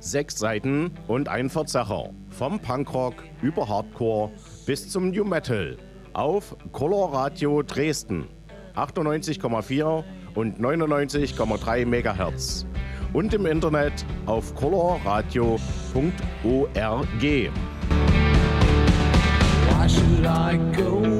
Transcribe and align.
Sechs 0.00 0.38
Seiten 0.38 0.92
und 1.08 1.28
ein 1.28 1.50
Verzerrer. 1.50 2.10
Vom 2.30 2.58
Punkrock 2.60 3.14
über 3.42 3.68
Hardcore 3.68 4.30
bis 4.66 4.88
zum 4.88 5.10
New 5.10 5.24
Metal. 5.24 5.76
Auf 6.12 6.56
Color 6.72 7.12
Radio 7.12 7.62
Dresden. 7.62 8.26
98,4 8.74 10.04
und 10.34 10.60
99,3 10.60 11.84
MHz. 11.86 12.66
Und 13.12 13.32
im 13.34 13.46
Internet 13.46 14.04
auf 14.26 14.54
colorradio.org. 14.54 15.50
Why 19.68 19.88
should 19.88 20.26
I 20.26 20.58
go 20.76 21.15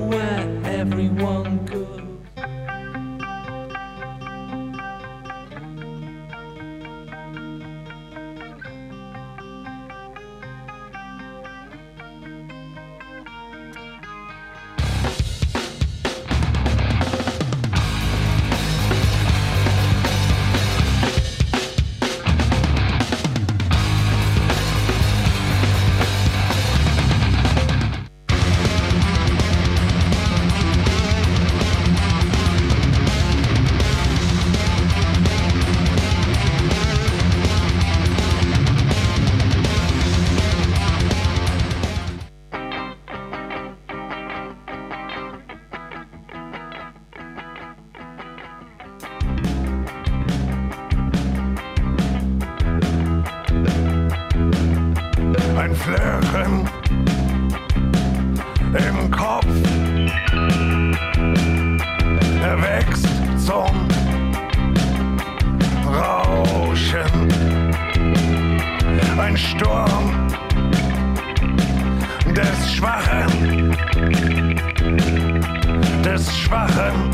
des 76.27 76.38
Schwachen, 76.38 77.10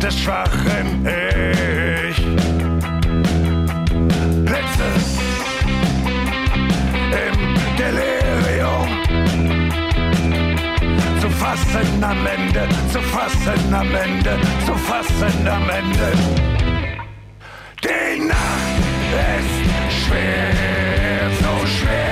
des 0.00 0.18
schwachen 0.18 1.06
Ich. 1.06 2.16
Blitze 4.46 4.90
im 7.24 7.36
Delirium. 7.76 8.88
Zu 11.20 11.28
fassen 11.30 12.02
am 12.02 12.26
Ende, 12.26 12.68
zu 12.92 13.00
fassen 13.00 13.74
am 13.74 13.94
Ende, 13.94 14.38
zu 14.64 14.74
fassen 14.74 15.48
am 15.48 15.68
Ende. 15.68 16.08
Die 17.84 18.20
Nacht 18.26 18.78
ist 19.36 20.06
schwer, 20.06 21.30
so 21.42 21.66
schwer 21.66 22.07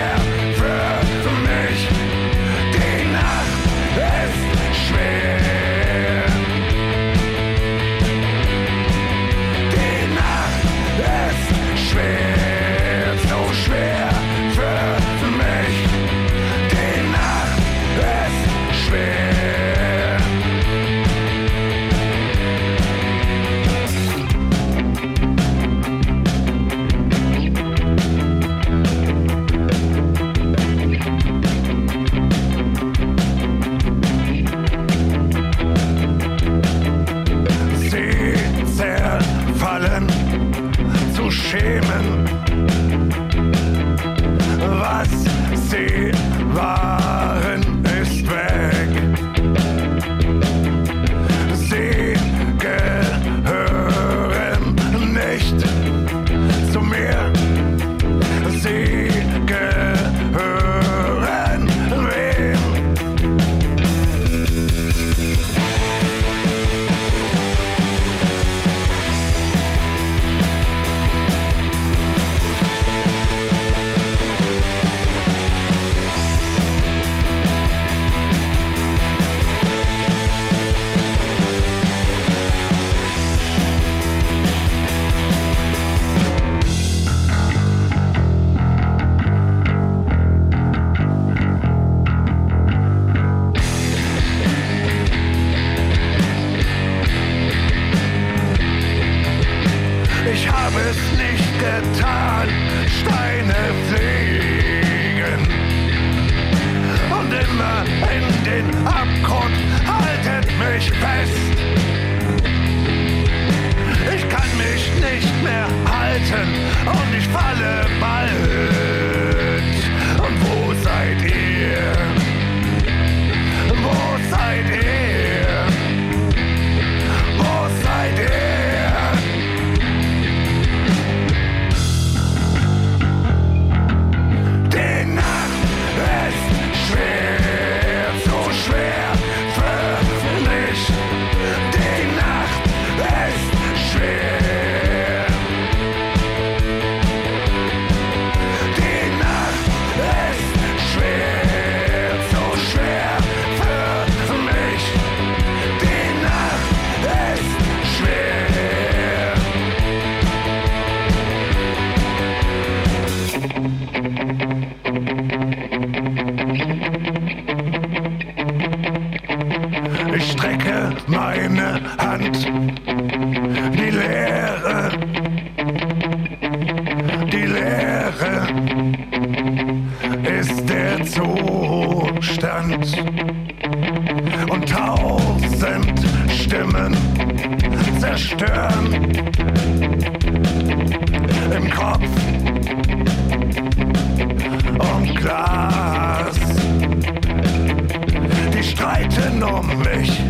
um 199.59 199.79
mich, 199.79 200.26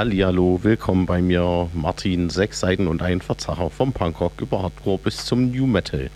Hallihallo, 0.00 0.60
willkommen 0.62 1.04
bei 1.04 1.20
mir, 1.20 1.68
Martin, 1.74 2.30
sechs 2.30 2.60
Seiten 2.60 2.86
und 2.86 3.02
ein 3.02 3.20
Verzerrer 3.20 3.68
vom 3.68 3.92
Punkrock 3.92 4.40
über 4.40 4.62
Hardcore 4.62 4.96
bis 4.96 5.26
zum 5.26 5.50
New 5.50 5.66
Metal. 5.66 6.08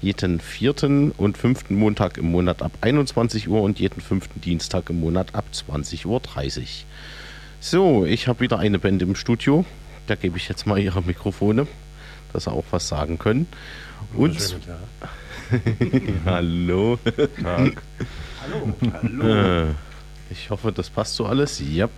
Jeden 0.00 0.38
vierten 0.38 1.10
und 1.10 1.36
fünften 1.36 1.74
Montag 1.74 2.18
im 2.18 2.30
Monat 2.30 2.62
ab 2.62 2.70
21 2.82 3.48
Uhr 3.48 3.62
und 3.62 3.80
jeden 3.80 4.00
fünften 4.00 4.40
Dienstag 4.40 4.90
im 4.90 5.00
Monat 5.00 5.34
ab 5.34 5.44
20.30 5.52 6.06
Uhr. 6.06 6.20
So, 7.58 8.04
ich 8.04 8.28
habe 8.28 8.38
wieder 8.38 8.60
eine 8.60 8.78
Band 8.78 9.02
im 9.02 9.16
Studio. 9.16 9.64
Da 10.06 10.14
gebe 10.14 10.36
ich 10.36 10.48
jetzt 10.48 10.64
mal 10.64 10.78
ihre 10.78 11.02
Mikrofone, 11.02 11.66
dass 12.32 12.44
sie 12.44 12.52
auch 12.52 12.66
was 12.70 12.86
sagen 12.86 13.18
können. 13.18 13.48
Und 14.14 14.38
hallo. 16.24 16.96
Tag. 17.42 17.82
Äh, 19.22 19.66
ich 20.30 20.50
hoffe, 20.50 20.70
das 20.72 20.90
passt 20.90 21.16
so 21.16 21.26
alles. 21.26 21.60
Yep. 21.60 21.90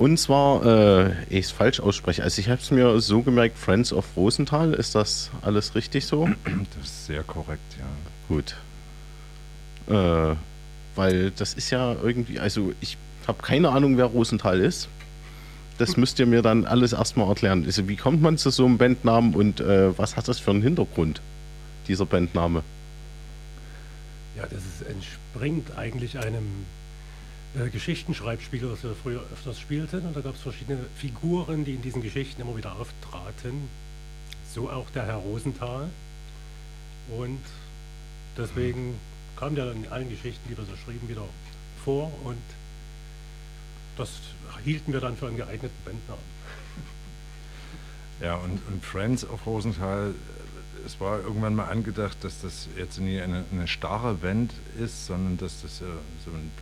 Und 0.00 0.16
zwar, 0.16 0.64
äh, 0.64 1.10
ich 1.28 1.44
es 1.44 1.50
falsch 1.50 1.78
ausspreche. 1.78 2.22
Also 2.22 2.40
ich 2.40 2.48
habe 2.48 2.58
es 2.58 2.70
mir 2.70 2.98
so 3.02 3.20
gemerkt, 3.20 3.58
Friends 3.58 3.92
of 3.92 4.06
Rosenthal. 4.16 4.72
Ist 4.72 4.94
das 4.94 5.30
alles 5.42 5.74
richtig 5.74 6.06
so? 6.06 6.26
Das 6.46 6.86
ist 6.86 7.04
sehr 7.04 7.22
korrekt, 7.22 7.60
ja. 7.78 7.84
Gut. 8.26 8.56
Äh, 9.94 10.36
weil 10.96 11.30
das 11.32 11.52
ist 11.52 11.68
ja 11.68 11.94
irgendwie, 12.02 12.40
also 12.40 12.72
ich 12.80 12.96
habe 13.28 13.42
keine 13.42 13.68
Ahnung, 13.68 13.98
wer 13.98 14.06
Rosenthal 14.06 14.60
ist. 14.60 14.88
Das 15.76 15.98
müsst 15.98 16.18
ihr 16.18 16.24
mir 16.24 16.40
dann 16.40 16.64
alles 16.64 16.94
erstmal 16.94 17.28
erklären. 17.28 17.64
Also 17.66 17.86
wie 17.86 17.96
kommt 17.96 18.22
man 18.22 18.38
zu 18.38 18.48
so 18.48 18.64
einem 18.64 18.78
Bandnamen 18.78 19.34
und 19.34 19.60
äh, 19.60 19.98
was 19.98 20.16
hat 20.16 20.28
das 20.28 20.38
für 20.38 20.50
einen 20.50 20.62
Hintergrund, 20.62 21.20
dieser 21.88 22.06
Bandname? 22.06 22.62
Ja, 24.34 24.44
das 24.44 24.62
ist, 24.62 24.88
entspringt 24.88 25.76
eigentlich 25.76 26.18
einem 26.18 26.64
äh, 27.58 27.68
Geschichtenschreibspiel, 27.68 28.60
das 28.60 28.82
wir 28.84 28.94
früher 28.94 29.22
öfters 29.32 29.58
spielten. 29.58 30.06
Und 30.06 30.16
da 30.16 30.20
gab 30.20 30.34
es 30.34 30.40
verschiedene 30.40 30.78
Figuren, 30.96 31.64
die 31.64 31.74
in 31.74 31.82
diesen 31.82 32.02
Geschichten 32.02 32.40
immer 32.40 32.56
wieder 32.56 32.76
auftraten. 32.76 33.68
So 34.52 34.70
auch 34.70 34.88
der 34.90 35.06
Herr 35.06 35.16
Rosenthal. 35.16 35.88
Und 37.16 37.40
deswegen 38.36 38.94
kam 39.36 39.54
der 39.54 39.66
dann 39.66 39.84
in 39.84 39.90
allen 39.90 40.08
Geschichten, 40.08 40.48
die 40.48 40.56
wir 40.56 40.64
so 40.64 40.76
schrieben, 40.84 41.08
wieder 41.08 41.24
vor. 41.84 42.12
Und 42.24 42.42
das 43.96 44.10
hielten 44.64 44.92
wir 44.92 45.00
dann 45.00 45.16
für 45.16 45.26
einen 45.26 45.36
geeigneten 45.36 45.76
Bandnamen. 45.84 46.40
Ja, 48.20 48.36
und, 48.36 48.60
und 48.68 48.84
Friends 48.84 49.24
of 49.24 49.46
Rosenthal, 49.46 50.14
es 50.84 51.00
war 51.00 51.20
irgendwann 51.20 51.54
mal 51.54 51.68
angedacht, 51.68 52.18
dass 52.22 52.42
das 52.42 52.68
jetzt 52.76 52.98
nie 53.00 53.20
eine, 53.20 53.44
eine 53.50 53.66
starre 53.66 54.14
Band 54.14 54.52
ist, 54.78 55.06
sondern 55.06 55.38
dass 55.38 55.62
das 55.62 55.80
ja 55.80 55.86
so 56.24 56.30
einen 56.30 56.52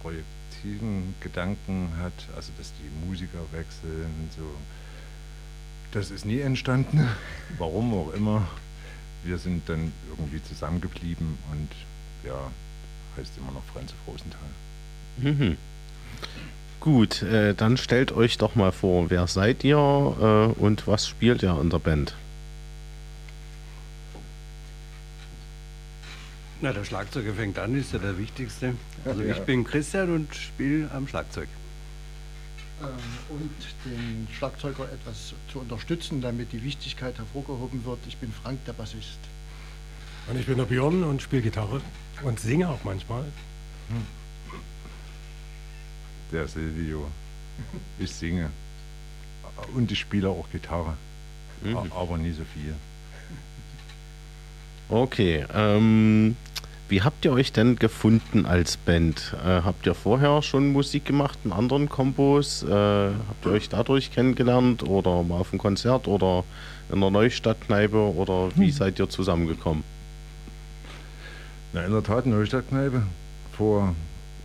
projektiven 0.59 1.15
Gedanken 1.21 1.91
hat, 2.01 2.13
also 2.37 2.53
dass 2.59 2.73
die 2.75 3.07
Musiker 3.07 3.39
wechseln, 3.53 4.31
so. 4.37 4.43
Das 5.93 6.11
ist 6.11 6.27
nie 6.27 6.41
entstanden, 6.41 7.09
warum 7.59 7.95
auch 7.95 8.13
immer. 8.13 8.47
Wir 9.25 9.39
sind 9.39 9.69
dann 9.69 9.93
irgendwie 10.11 10.43
zusammengeblieben 10.43 11.39
und 11.51 11.69
ja, 12.25 12.51
heißt 13.17 13.33
immer 13.39 13.53
noch 13.53 13.63
of 13.75 13.95
Rosenthal. 14.07 14.41
Mhm. 15.19 15.57
Gut, 16.81 17.23
äh, 17.23 17.55
dann 17.55 17.77
stellt 17.77 18.13
euch 18.13 18.39
doch 18.39 18.55
mal 18.55 18.71
vor, 18.71 19.11
wer 19.11 19.27
seid 19.27 19.65
ihr 19.65 19.77
äh, 19.77 20.61
und 20.61 20.87
was 20.87 21.09
spielt 21.09 21.43
ihr 21.43 21.59
in 21.61 21.71
der 21.71 21.81
Band? 21.81 22.15
Na, 26.61 26.73
der 26.73 26.85
Schlagzeuger 26.85 27.35
fängt 27.35 27.59
an, 27.59 27.77
ist 27.79 27.93
ja 27.93 27.99
der 28.01 28.19
wichtigste. 28.19 28.75
Also 29.05 29.23
ich 29.23 29.39
bin 29.43 29.63
Christian 29.65 30.13
und 30.15 30.35
spiele 30.35 30.91
am 30.93 31.07
Schlagzeug. 31.07 31.49
ähm, 32.83 32.89
und 33.29 33.51
den 33.85 34.27
Schlagzeuger 34.37 34.85
etwas 34.93 35.35
zu 35.53 35.61
unterstützen, 35.61 36.21
damit 36.21 36.53
die 36.53 36.63
Wichtigkeit 36.65 37.17
hervorgehoben 37.17 37.85
wird. 37.85 37.99
Ich 38.09 38.17
bin 38.17 38.33
Frank, 38.33 38.65
der 38.67 38.73
Bassist. 38.73 39.19
Und 40.29 40.39
ich 40.39 40.47
bin 40.47 40.59
der 40.59 40.65
Björn 40.65 41.05
und 41.05 41.23
spiele 41.23 41.43
Gitarre 41.43 41.81
und 42.23 42.39
singe 42.41 42.69
auch 42.69 42.83
manchmal. 42.85 43.25
Der 46.33 46.47
Silvio. 46.49 47.07
Ich 47.99 48.11
singe. 48.13 48.51
Und 49.75 49.91
ich 49.91 49.99
spiele 50.01 50.29
auch 50.29 50.47
Gitarre. 50.53 50.97
A- 51.75 51.87
Aber 51.97 52.19
nie 52.19 52.33
so 52.33 52.43
viel. 52.53 52.75
Okay, 54.91 55.45
ähm, 55.55 56.37
wie 56.89 57.03
habt 57.03 57.25
ihr 57.25 57.33
euch 57.33 57.53
denn 57.53 57.77
gefunden 57.77 58.47
als 58.47 58.77
Band? 58.77 59.35
Äh, 59.45 59.63
habt 59.63 59.87
ihr 59.87 59.95
vorher 59.95 60.43
schon 60.43 60.73
Musik 60.73 61.05
gemacht 61.05 61.39
in 61.45 61.53
anderen 61.53 61.89
Kombos? 61.89 62.63
Äh, 62.63 62.69
habt 62.71 63.45
ihr 63.45 63.53
euch 63.53 63.69
dadurch 63.69 64.11
kennengelernt 64.11 64.83
oder 64.83 65.23
mal 65.23 65.41
auf 65.41 65.53
einem 65.53 65.59
Konzert 65.59 66.09
oder 66.09 66.45
in 66.89 66.97
einer 66.97 67.11
Neustadtkneipe 67.11 68.15
oder 68.15 68.49
wie 68.57 68.71
seid 68.71 68.99
ihr 68.99 69.09
zusammengekommen? 69.09 69.85
Na, 71.73 71.85
in 71.85 71.93
der 71.93 72.03
Tat, 72.03 72.25
Neustadtkneipe. 72.25 73.03
Vor 73.53 73.95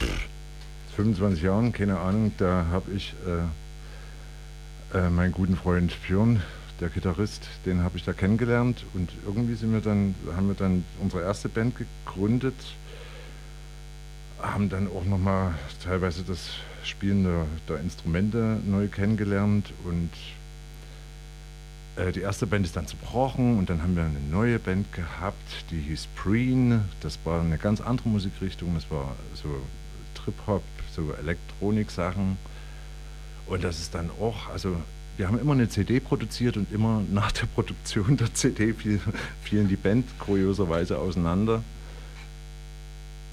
pff, 0.01 0.27
25 0.95 1.43
Jahren, 1.43 1.71
keine 1.71 1.99
Ahnung, 1.99 2.33
da 2.37 2.65
habe 2.71 2.91
ich 2.91 3.13
äh, 4.93 4.97
äh, 4.97 5.09
meinen 5.09 5.31
guten 5.31 5.55
Freund 5.55 5.95
Björn, 6.05 6.41
der 6.83 6.89
Gitarrist, 6.89 7.47
den 7.65 7.81
habe 7.81 7.97
ich 7.97 8.03
da 8.03 8.11
kennengelernt 8.11 8.83
und 8.93 9.09
irgendwie 9.25 9.55
sind 9.55 9.71
wir 9.71 9.79
dann, 9.79 10.15
haben 10.35 10.49
wir 10.49 10.55
dann 10.55 10.83
unsere 10.99 11.23
erste 11.23 11.47
Band 11.47 11.75
gegründet, 11.77 12.55
haben 14.41 14.67
dann 14.67 14.89
auch 14.89 15.05
nochmal 15.05 15.53
teilweise 15.81 16.23
das 16.23 16.49
Spielen 16.83 17.23
der, 17.23 17.45
der 17.69 17.79
Instrumente 17.79 18.59
neu 18.65 18.89
kennengelernt 18.89 19.71
und 19.85 20.09
äh, 21.95 22.11
die 22.11 22.19
erste 22.19 22.47
Band 22.47 22.65
ist 22.65 22.75
dann 22.75 22.85
zerbrochen 22.85 23.57
und 23.57 23.69
dann 23.69 23.81
haben 23.81 23.95
wir 23.95 24.03
eine 24.03 24.19
neue 24.19 24.59
Band 24.59 24.91
gehabt, 24.91 25.65
die 25.71 25.79
hieß 25.79 26.09
Preen. 26.17 26.81
Das 26.99 27.17
war 27.23 27.39
eine 27.39 27.57
ganz 27.57 27.79
andere 27.79 28.09
Musikrichtung, 28.09 28.73
das 28.73 28.91
war 28.91 29.15
so 29.35 29.47
Trip-Hop, 30.15 30.63
so 30.93 31.13
Elektronik-Sachen. 31.13 32.37
Und 33.45 33.63
das 33.63 33.79
ist 33.79 33.95
dann 33.95 34.09
auch, 34.19 34.49
also 34.49 34.75
wir 35.17 35.27
haben 35.27 35.39
immer 35.39 35.53
eine 35.53 35.69
CD 35.69 35.99
produziert 35.99 36.57
und 36.57 36.71
immer 36.71 37.03
nach 37.11 37.31
der 37.31 37.45
Produktion 37.45 38.17
der 38.17 38.33
CD 38.33 38.73
fiel, 38.73 38.99
fielen 39.43 39.67
die 39.67 39.75
Band 39.75 40.05
kurioserweise 40.19 40.97
auseinander. 40.97 41.63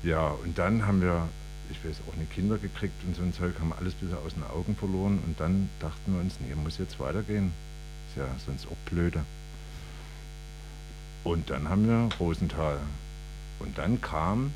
Ja, 0.03 0.29
und 0.29 0.59
dann 0.59 0.87
haben 0.87 1.01
wir, 1.01 1.29
ich 1.71 1.85
weiß 1.85 1.97
auch 2.09 2.17
nicht, 2.17 2.33
Kinder 2.33 2.59
gekriegt 2.59 2.95
und 3.07 3.17
so 3.17 3.23
ein 3.23 3.33
Zeug, 3.33 3.55
haben 3.61 3.73
alles 3.73 3.95
ein 3.95 4.01
bisschen 4.01 4.19
aus 4.25 4.35
den 4.35 4.45
Augen 4.45 4.77
verloren 4.77 5.19
und 5.27 5.39
dann 5.41 5.69
dachten 5.81 6.13
wir 6.13 6.21
uns, 6.21 6.35
nee, 6.41 6.55
muss 6.55 6.79
jetzt 6.79 7.01
weitergehen. 7.01 7.53
Ist 8.09 8.19
ja 8.19 8.27
sonst 8.45 8.67
auch 8.67 8.91
blöde. 8.91 9.21
Und 11.25 11.51
dann 11.51 11.69
haben 11.69 11.87
wir 11.87 12.09
Rosenthal. 12.19 12.79
Und 13.59 13.77
dann 13.77 14.01
kam 14.01 14.53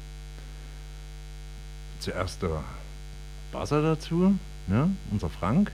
zuerst 2.00 2.42
der 2.42 2.64
Basser 3.52 3.82
dazu, 3.82 4.38
ne, 4.66 4.90
unser 5.10 5.28
Frank. 5.28 5.70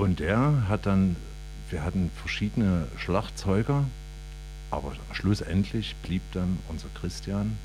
Und 0.00 0.18
der 0.18 0.66
hat 0.66 0.86
dann, 0.86 1.14
wir 1.68 1.84
hatten 1.84 2.10
verschiedene 2.16 2.86
Schlagzeuger, 2.96 3.84
aber 4.70 4.94
schlussendlich 5.12 5.94
blieb 6.02 6.22
dann 6.32 6.58
unser 6.70 6.88
Christian. 6.98 7.58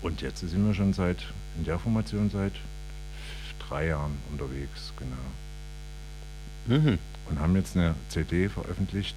Und 0.00 0.22
jetzt 0.22 0.40
sind 0.40 0.66
wir 0.66 0.72
schon 0.72 0.94
seit, 0.94 1.18
in 1.58 1.66
der 1.66 1.78
Formation 1.78 2.30
seit 2.30 2.54
drei 3.68 3.88
Jahren 3.88 4.16
unterwegs, 4.32 4.94
genau. 4.96 6.78
Mhm. 6.78 6.98
Und 7.28 7.40
haben 7.40 7.54
jetzt 7.56 7.76
eine 7.76 7.94
CD 8.08 8.48
veröffentlicht 8.48 9.16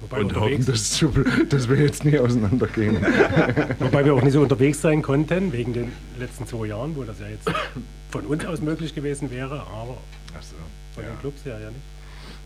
Wobei, 0.00 0.20
und 0.20 0.36
hoffen, 0.36 0.66
dass, 0.66 1.04
dass 1.48 1.68
wir 1.68 1.76
jetzt 1.76 2.04
nie 2.04 2.18
auseinandergehen. 2.18 2.96
wobei 3.78 4.04
wir 4.04 4.14
auch 4.14 4.22
nicht 4.22 4.34
so 4.34 4.42
unterwegs 4.42 4.80
sein 4.80 5.02
konnten, 5.02 5.52
wegen 5.52 5.72
den 5.72 5.92
letzten 6.18 6.46
zwei 6.46 6.66
Jahren, 6.66 6.94
wo 6.96 7.04
das 7.04 7.18
ja 7.18 7.28
jetzt 7.28 7.50
von 8.10 8.26
uns 8.26 8.44
aus 8.44 8.60
möglich 8.60 8.94
gewesen 8.94 9.30
wäre, 9.30 9.60
aber 9.60 9.96
so, 10.40 10.54
von 10.94 11.04
ja. 11.04 11.10
den 11.10 11.20
Clubs 11.20 11.44
her 11.44 11.58
ja 11.58 11.68
nicht. 11.68 11.80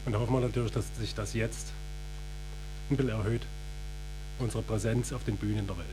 Und 0.07 0.12
da 0.12 0.21
hoffen 0.21 0.33
wir 0.33 0.40
natürlich, 0.40 0.73
dass 0.73 0.87
sich 0.99 1.14
das 1.14 1.35
jetzt 1.35 1.73
ein 2.90 2.97
bisschen 2.97 3.12
erhöht, 3.12 3.42
unsere 4.38 4.62
Präsenz 4.62 5.12
auf 5.12 5.25
den 5.25 5.37
Bühnen 5.37 5.66
der 5.66 5.76
Welt. 5.76 5.87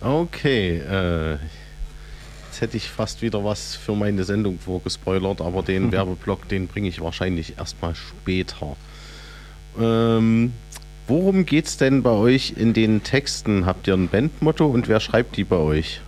Okay, 0.00 0.78
äh, 0.78 1.38
jetzt 2.56 2.62
hätte 2.62 2.76
ich 2.78 2.88
fast 2.88 3.20
wieder 3.20 3.44
was 3.44 3.76
für 3.76 3.94
meine 3.94 4.24
Sendung 4.24 4.58
vorgespoilert, 4.58 5.42
aber 5.42 5.62
den 5.62 5.92
Werbeblock, 5.92 6.48
den 6.48 6.68
bringe 6.68 6.88
ich 6.88 7.02
wahrscheinlich 7.02 7.58
erstmal 7.58 7.94
später. 7.94 8.76
Ähm, 9.78 10.54
worum 11.06 11.44
geht's 11.44 11.76
denn 11.76 12.02
bei 12.02 12.10
euch 12.10 12.54
in 12.56 12.72
den 12.72 13.02
Texten? 13.02 13.66
Habt 13.66 13.86
ihr 13.88 13.92
ein 13.92 14.08
Bandmotto 14.08 14.64
und 14.64 14.88
wer 14.88 15.00
schreibt 15.00 15.36
die 15.36 15.44
bei 15.44 15.56
euch? 15.56 16.00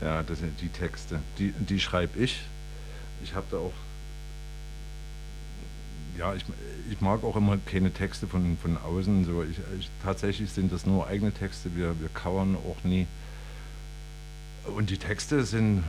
Ja, 0.00 0.24
das 0.24 0.40
sind 0.40 0.60
die 0.60 0.70
Texte. 0.70 1.20
Die, 1.38 1.52
die 1.52 1.78
schreibe 1.78 2.18
ich. 2.18 2.40
Ich 3.22 3.36
habe 3.36 3.46
da 3.48 3.58
auch. 3.58 3.72
Ja, 6.18 6.34
ich, 6.34 6.44
ich 6.90 7.00
mag 7.00 7.22
auch 7.22 7.36
immer 7.36 7.58
keine 7.64 7.92
Texte 7.92 8.26
von, 8.26 8.58
von 8.60 8.76
außen. 8.76 9.24
So, 9.24 9.44
ich, 9.44 9.58
ich, 9.78 9.88
tatsächlich 10.02 10.50
sind 10.50 10.72
das 10.72 10.84
nur 10.84 11.06
eigene 11.06 11.30
Texte. 11.30 11.70
Wir, 11.76 11.94
wir 12.00 12.08
kauern 12.12 12.56
auch 12.56 12.82
nie. 12.82 13.06
Und 14.64 14.90
die 14.90 14.98
Texte 14.98 15.44
sind. 15.44 15.84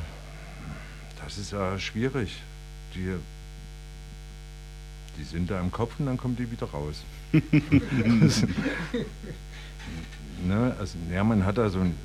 Das 1.23 1.37
ist 1.37 1.51
ja 1.51 1.77
schwierig. 1.79 2.41
Die, 2.95 3.15
die 5.17 5.23
sind 5.23 5.49
da 5.49 5.59
im 5.59 5.71
Kopf 5.71 5.99
und 5.99 6.07
dann 6.07 6.17
kommen 6.17 6.35
die 6.35 6.51
wieder 6.51 6.67
raus. 6.67 7.03
ne, 10.43 10.75
also, 10.79 10.97
ja, 11.11 11.23
man 11.23 11.45
hat 11.45 11.57
da 11.57 11.69
so 11.69 11.79
ein, 11.79 11.95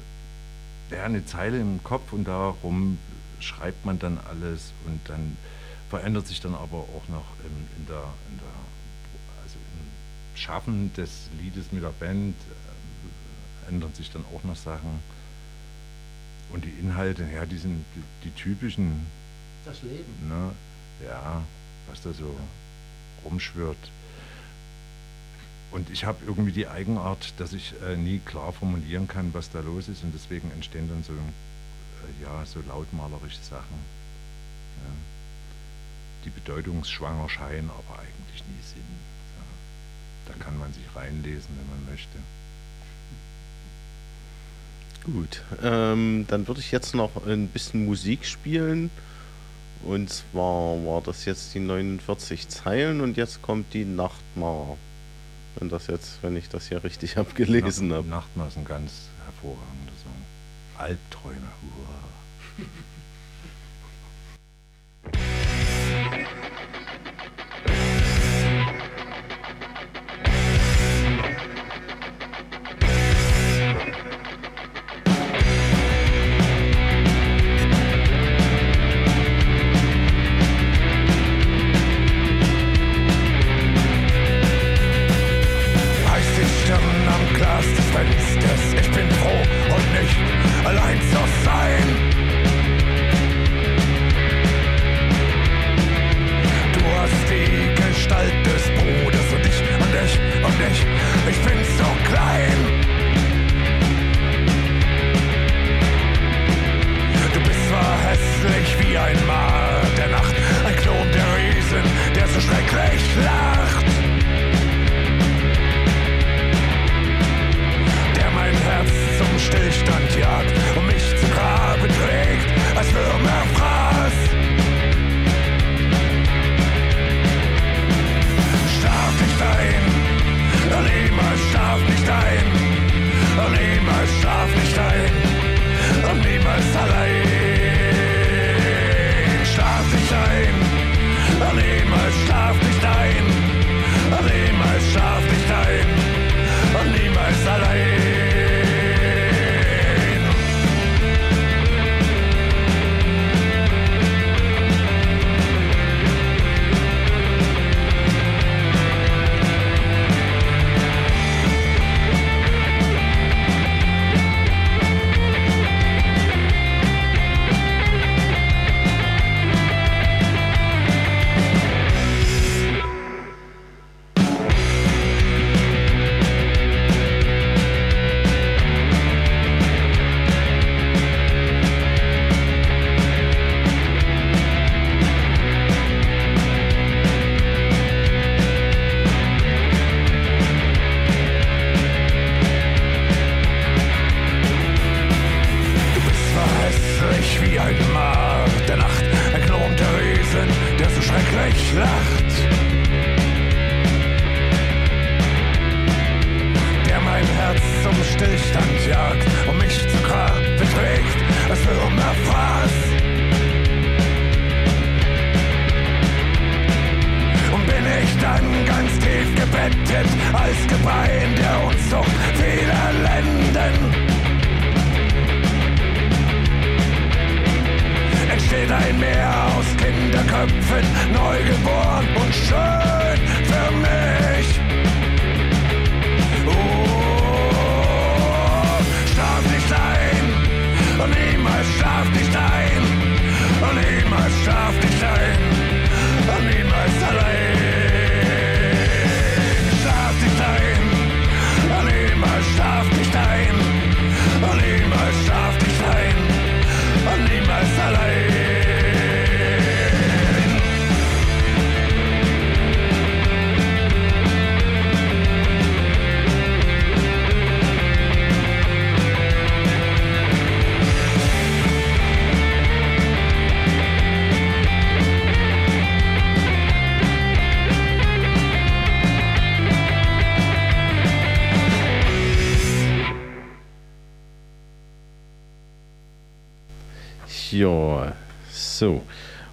ja, 0.91 1.05
eine 1.05 1.25
Zeile 1.27 1.59
im 1.61 1.83
Kopf 1.83 2.13
und 2.13 2.25
darum 2.25 2.99
schreibt 3.41 3.85
man 3.85 3.99
dann 3.99 4.19
alles 4.19 4.73
und 4.87 5.01
dann 5.07 5.37
verändert 5.91 6.27
sich 6.27 6.41
dann 6.41 6.55
aber 6.55 6.79
auch 6.79 7.09
noch 7.09 7.25
in, 7.45 7.81
in 7.81 7.87
der, 7.87 8.05
in 8.31 8.39
der 8.39 8.49
also 9.43 9.57
im 9.57 10.37
Schaffen 10.37 10.93
des 10.95 11.29
Liedes 11.41 11.73
mit 11.73 11.83
der 11.83 11.93
Band 11.99 12.35
äh, 12.35 13.69
ändern 13.69 13.93
sich 13.95 14.11
dann 14.11 14.25
auch 14.35 14.45
noch 14.45 14.57
Sachen 14.57 15.01
und 16.53 16.65
die 16.65 16.71
Inhalte, 16.81 17.25
ja, 17.33 17.45
die 17.47 17.59
sind 17.59 17.85
die, 17.95 18.29
die 18.29 18.31
typischen, 18.35 19.07
Das 19.65 19.83
Leben. 19.83 20.29
ne, 20.29 20.53
ja, 21.07 21.43
was 21.89 22.03
da 22.03 22.13
so 22.13 22.35
rumschwirrt. 23.25 23.91
Und 25.71 25.91
ich 25.91 26.05
habe 26.05 26.19
irgendwie 26.27 26.53
die 26.53 26.67
Eigenart, 26.67 27.35
dass 27.39 27.53
ich 27.53 27.75
äh, 27.87 27.97
nie 27.97 28.21
klar 28.21 28.53
formulieren 28.53 29.07
kann, 29.07 29.35
was 29.35 29.51
da 29.51 29.61
los 29.61 29.89
ist 29.89 30.03
und 30.03 30.13
deswegen 30.15 30.51
entstehen 30.53 30.89
dann 30.89 31.03
so, 31.05 31.13
äh, 31.13 32.23
ja, 32.25 32.47
so 32.47 32.61
lautmalerische 32.67 33.43
Sachen, 33.43 33.77
ja, 34.83 34.91
die 36.25 36.31
bedeutungsschwanger 36.31 37.29
scheinen, 37.29 37.69
aber 37.69 37.99
eigentlich 38.01 38.43
nie 38.45 38.63
sind. 38.63 38.81
Ja. 39.37 40.33
Da 40.33 40.45
kann 40.45 40.59
man 40.59 40.73
sich 40.73 40.85
reinlesen, 40.95 41.51
wenn 41.59 41.69
man 41.69 41.91
möchte. 41.93 42.17
Gut, 45.13 45.43
ähm, 45.63 46.27
dann 46.29 46.47
würde 46.49 46.61
ich 46.61 46.71
jetzt 46.71 46.95
noch 46.95 47.27
ein 47.27 47.49
bisschen 47.49 47.87
Musik 47.87 48.27
spielen. 48.27 48.91
Und 49.85 50.11
zwar 50.11 50.85
war 50.85 51.01
das 51.03 51.25
jetzt 51.25 51.55
die 51.55 51.61
49 51.61 52.49
Zeilen 52.49 53.01
und 53.01 53.17
jetzt 53.17 53.41
kommt 53.43 53.73
die 53.75 53.85
Nachtmar. 53.85 54.77
Wenn 55.57 55.69
das 55.71 55.87
jetzt, 55.87 56.19
wenn 56.23 56.37
ich 56.37 56.49
das 56.49 56.69
hier 56.69 56.85
richtig 56.85 57.17
abgelesen 57.19 57.89
Nacht- 57.89 57.99
habe. 57.99 58.09
Nachtmahl 58.09 58.49
ist 58.49 58.57
ein 58.59 58.65
ganz 58.65 58.93
hervorragender 59.25 59.93
Song. 60.03 60.79
Albträume. 60.79 61.49
Uah. 61.63 62.08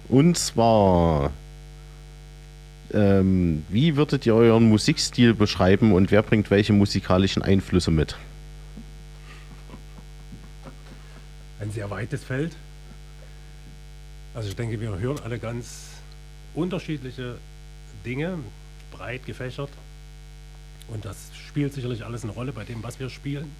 Und 0.08 0.38
zwar, 0.38 1.32
ähm, 2.92 3.64
wie 3.68 3.96
würdet 3.96 4.26
ihr 4.26 4.34
euren 4.34 4.68
Musikstil 4.68 5.34
beschreiben 5.34 5.92
und 5.92 6.10
wer 6.10 6.22
bringt 6.22 6.50
welche 6.50 6.72
musikalischen 6.72 7.42
Einflüsse 7.42 7.90
mit? 7.90 8.16
Ein 11.60 11.70
sehr 11.72 11.90
weites 11.90 12.22
Feld. 12.22 12.54
Also 14.34 14.48
ich 14.48 14.56
denke, 14.56 14.80
wir 14.80 14.98
hören 14.98 15.18
alle 15.24 15.38
ganz 15.38 15.88
unterschiedliche 16.54 17.38
Dinge, 18.04 18.38
breit 18.92 19.26
gefächert. 19.26 19.70
Und 20.88 21.04
das 21.04 21.16
spielt 21.48 21.74
sicherlich 21.74 22.04
alles 22.04 22.22
eine 22.22 22.32
Rolle 22.32 22.52
bei 22.52 22.64
dem, 22.64 22.82
was 22.82 23.00
wir 23.00 23.10
spielen. 23.10 23.50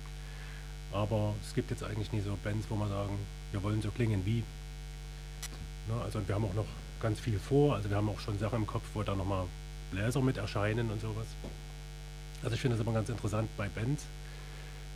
Aber 0.93 1.35
es 1.45 1.55
gibt 1.55 1.71
jetzt 1.71 1.83
eigentlich 1.83 2.13
nie 2.13 2.21
so 2.21 2.37
Bands, 2.45 2.67
wo 2.69 2.77
man 2.77 2.89
sagen, 2.89 3.19
wir 3.53 3.63
wollen 3.63 3.83
so 3.83 3.91
klingen 3.91 4.23
wie. 4.25 4.45
Ne, 5.89 6.01
also 6.05 6.21
wir 6.27 6.35
haben 6.35 6.45
auch 6.45 6.55
noch 6.55 6.67
ganz 7.01 7.21
viel 7.21 7.39
vor. 7.39 7.75
Also 7.75 7.91
wir 7.91 7.97
haben 7.97 8.09
auch 8.09 8.21
schon 8.21 8.39
Sachen 8.39 8.61
im 8.61 8.67
Kopf, 8.67 8.85
wo 8.95 9.03
da 9.03 9.15
nochmal 9.15 9.45
Bläser 9.91 10.21
mit 10.21 10.37
erscheinen 10.37 10.91
und 10.91 11.01
sowas. 11.01 11.27
Also 12.43 12.55
ich 12.55 12.61
finde 12.61 12.77
das 12.77 12.85
immer 12.85 12.95
ganz 12.95 13.09
interessant 13.09 13.49
bei 13.57 13.69
Bands, 13.69 14.05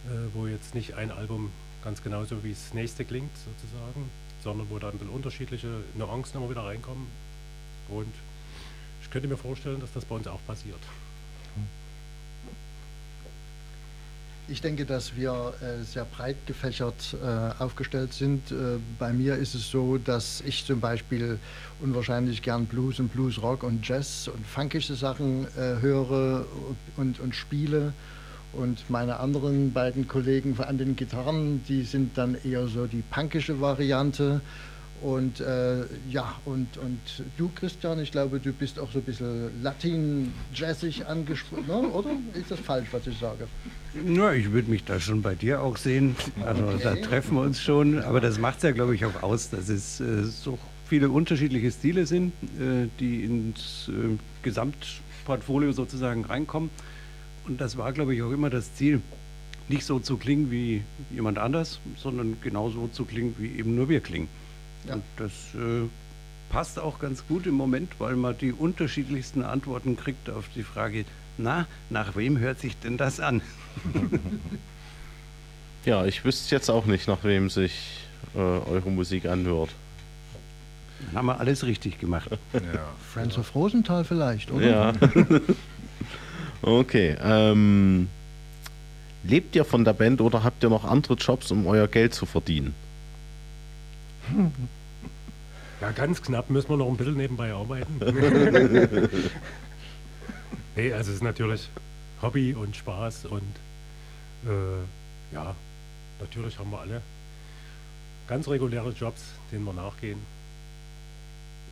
äh, 0.07 0.35
wo 0.35 0.47
jetzt 0.47 0.75
nicht 0.75 0.95
ein 0.95 1.11
Album 1.11 1.51
ganz 1.85 2.03
genauso 2.03 2.43
wie 2.45 2.51
das 2.51 2.75
nächste 2.75 3.05
klingt 3.05 3.31
sozusagen, 3.37 4.11
sondern 4.43 4.69
wo 4.71 4.79
da 4.79 4.89
ein 4.89 4.99
bisschen 4.99 5.09
unterschiedliche 5.09 5.69
Nuancen 5.97 6.41
immer 6.41 6.51
wieder 6.51 6.65
reinkommen. 6.65 7.07
Und 7.89 8.13
ich 9.03 9.11
könnte 9.11 9.29
mir 9.29 9.37
vorstellen, 9.37 9.81
dass 9.81 9.93
das 9.93 10.05
bei 10.05 10.15
uns 10.15 10.27
auch 10.27 10.41
passiert. 10.47 10.81
Ich 14.51 14.61
denke, 14.61 14.85
dass 14.85 15.15
wir 15.15 15.55
äh, 15.61 15.85
sehr 15.85 16.05
breit 16.05 16.35
gefächert 16.45 17.17
äh, 17.23 17.63
aufgestellt 17.63 18.13
sind. 18.13 18.51
Äh, 18.51 18.79
bei 18.99 19.13
mir 19.13 19.37
ist 19.37 19.55
es 19.55 19.71
so, 19.71 19.97
dass 19.97 20.43
ich 20.45 20.67
zum 20.67 20.81
Beispiel 20.81 21.39
unwahrscheinlich 21.81 22.43
gern 22.43 22.67
Blues 22.67 22.99
und 22.99 23.13
Bluesrock 23.13 23.63
und 23.63 23.87
Jazz 23.87 24.27
und 24.27 24.45
funkische 24.45 24.97
Sachen 24.97 25.47
höre 25.55 26.45
und, 26.97 27.21
und 27.21 27.35
spiele. 27.35 27.93
Und 28.53 28.91
meine 28.91 29.21
anderen 29.21 29.73
beiden 29.73 30.09
Kollegen 30.09 30.59
an 30.59 30.79
den 30.79 30.97
Gitarren, 30.97 31.63
die 31.69 31.85
sind 31.85 32.19
dann 32.19 32.37
eher 32.45 32.67
so 32.67 32.87
die 32.87 33.03
punkische 33.09 33.61
Variante. 33.61 34.41
Und 35.03 35.41
äh, 35.41 35.85
ja, 36.11 36.35
und, 36.45 36.77
und 36.77 37.01
du, 37.39 37.51
Christian, 37.55 38.01
ich 38.01 38.13
glaube, 38.13 38.39
du 38.39 38.53
bist 38.53 38.79
auch 38.79 38.93
so 38.93 38.99
ein 38.99 39.05
bisschen 39.05 39.51
Latin-jazzig 39.63 41.07
angesprochen, 41.07 41.67
ne? 41.67 41.89
oder? 41.89 42.11
Ist 42.35 42.51
das 42.51 42.61
falsch, 42.61 42.89
was 42.93 43.07
ich 43.07 43.19
sage? 43.19 43.47
Ja, 44.07 44.33
ich 44.33 44.53
würde 44.53 44.71
mich 44.71 44.85
da 44.85 45.01
schon 45.01 45.23
bei 45.23 45.35
dir 45.35 45.63
auch 45.63 45.79
sehen. 45.79 46.17
Also 46.45 46.79
da 46.83 46.95
treffen 46.97 47.37
wir 47.37 47.43
uns 47.43 47.61
schon. 47.61 47.99
Aber 48.03 48.21
das 48.21 48.39
macht 48.39 48.59
es 48.59 48.65
ja, 48.65 48.73
glaube 48.73 48.95
ich, 48.95 49.07
auch 49.07 49.23
aus, 49.23 49.49
dass 49.49 49.71
es 49.71 50.01
äh, 50.01 50.25
so 50.25 50.59
viele 50.87 51.09
unterschiedliche 51.09 51.71
Stile 51.71 52.05
sind, 52.05 52.33
äh, 52.59 52.89
die 52.99 53.25
ins 53.25 53.89
äh, 53.89 54.19
Gesamtportfolio 54.43 55.73
sozusagen 55.73 56.25
reinkommen. 56.27 56.69
Und 57.47 57.61
das 57.61 57.79
war, 57.79 57.93
glaube 57.93 58.15
ich, 58.15 58.23
auch 58.23 58.33
immer 58.33 58.51
das 58.51 58.75
Ziel, 58.75 59.01
nicht 59.69 59.85
so 59.85 59.99
zu 59.99 60.19
klingen 60.19 60.51
wie 60.51 60.83
jemand 61.11 61.39
anders, 61.39 61.81
sondern 61.97 62.37
genauso 62.43 62.89
zu 62.89 63.05
klingen, 63.05 63.35
wie 63.39 63.59
eben 63.59 63.75
nur 63.77 63.89
wir 63.89 64.01
klingen. 64.01 64.29
Ja. 64.87 64.95
Und 64.95 65.05
das 65.17 65.33
äh, 65.55 65.89
passt 66.51 66.79
auch 66.79 66.99
ganz 66.99 67.27
gut 67.27 67.47
im 67.47 67.55
Moment, 67.55 67.93
weil 67.99 68.17
man 68.17 68.37
die 68.37 68.53
unterschiedlichsten 68.53 69.43
Antworten 69.43 69.97
kriegt 69.97 70.31
auf 70.31 70.47
die 70.55 70.63
Frage, 70.63 71.05
na, 71.39 71.67
nach 71.89 72.17
wem 72.17 72.39
hört 72.39 72.61
sich 72.61 72.77
denn 72.79 72.97
das 72.97 73.21
an? 73.21 73.43
Ja, 75.87 76.05
ich 76.05 76.25
wüsste 76.25 76.55
jetzt 76.55 76.69
auch 76.69 76.85
nicht, 76.85 77.09
nach 77.09 77.25
wem 77.25 77.49
sich 77.49 77.73
äh, 78.35 78.39
eure 78.39 78.91
Musik 78.91 79.25
anhört. 79.25 79.71
Dann 81.07 81.17
haben 81.17 81.27
wir 81.27 81.41
alles 81.41 81.65
richtig 81.65 81.99
gemacht. 81.99 82.31
Ja. 82.53 82.85
Friends 83.13 83.39
of 83.39 83.55
Rosenthal 83.55 84.05
vielleicht, 84.05 84.51
oder? 84.51 84.67
Ja. 84.67 84.93
okay. 86.63 87.17
Ähm, 87.23 88.09
lebt 89.25 89.57
ihr 89.57 89.65
von 89.65 89.85
der 89.85 89.95
Band 89.95 90.21
oder 90.21 90.45
habt 90.45 90.63
ihr 90.63 90.69
noch 90.69 90.85
andere 90.85 91.15
Jobs, 91.15 91.51
um 91.51 91.67
euer 91.67 91.89
Geld 91.89 92.13
zu 92.15 92.27
verdienen? 92.27 92.75
Ja, 95.81 95.93
ganz 95.93 96.21
knapp 96.21 96.51
müssen 96.51 96.69
wir 96.69 96.77
noch 96.77 96.89
ein 96.89 96.97
bisschen 96.97 97.17
nebenbei 97.17 97.53
arbeiten. 97.53 97.99
nee, 100.77 100.93
also 100.93 101.11
es 101.11 101.17
ist 101.17 101.23
natürlich 101.23 101.71
Hobby 102.21 102.53
und 102.53 102.77
Spaß 102.77 103.25
und 103.27 103.43
äh, 104.45 105.35
ja, 105.35 105.55
natürlich 106.21 106.59
haben 106.59 106.71
wir 106.71 106.81
alle 106.81 107.01
ganz 108.29 108.47
reguläre 108.47 108.91
Jobs, 108.91 109.23
denen 109.51 109.65
wir 109.65 109.73
nachgehen. 109.73 110.19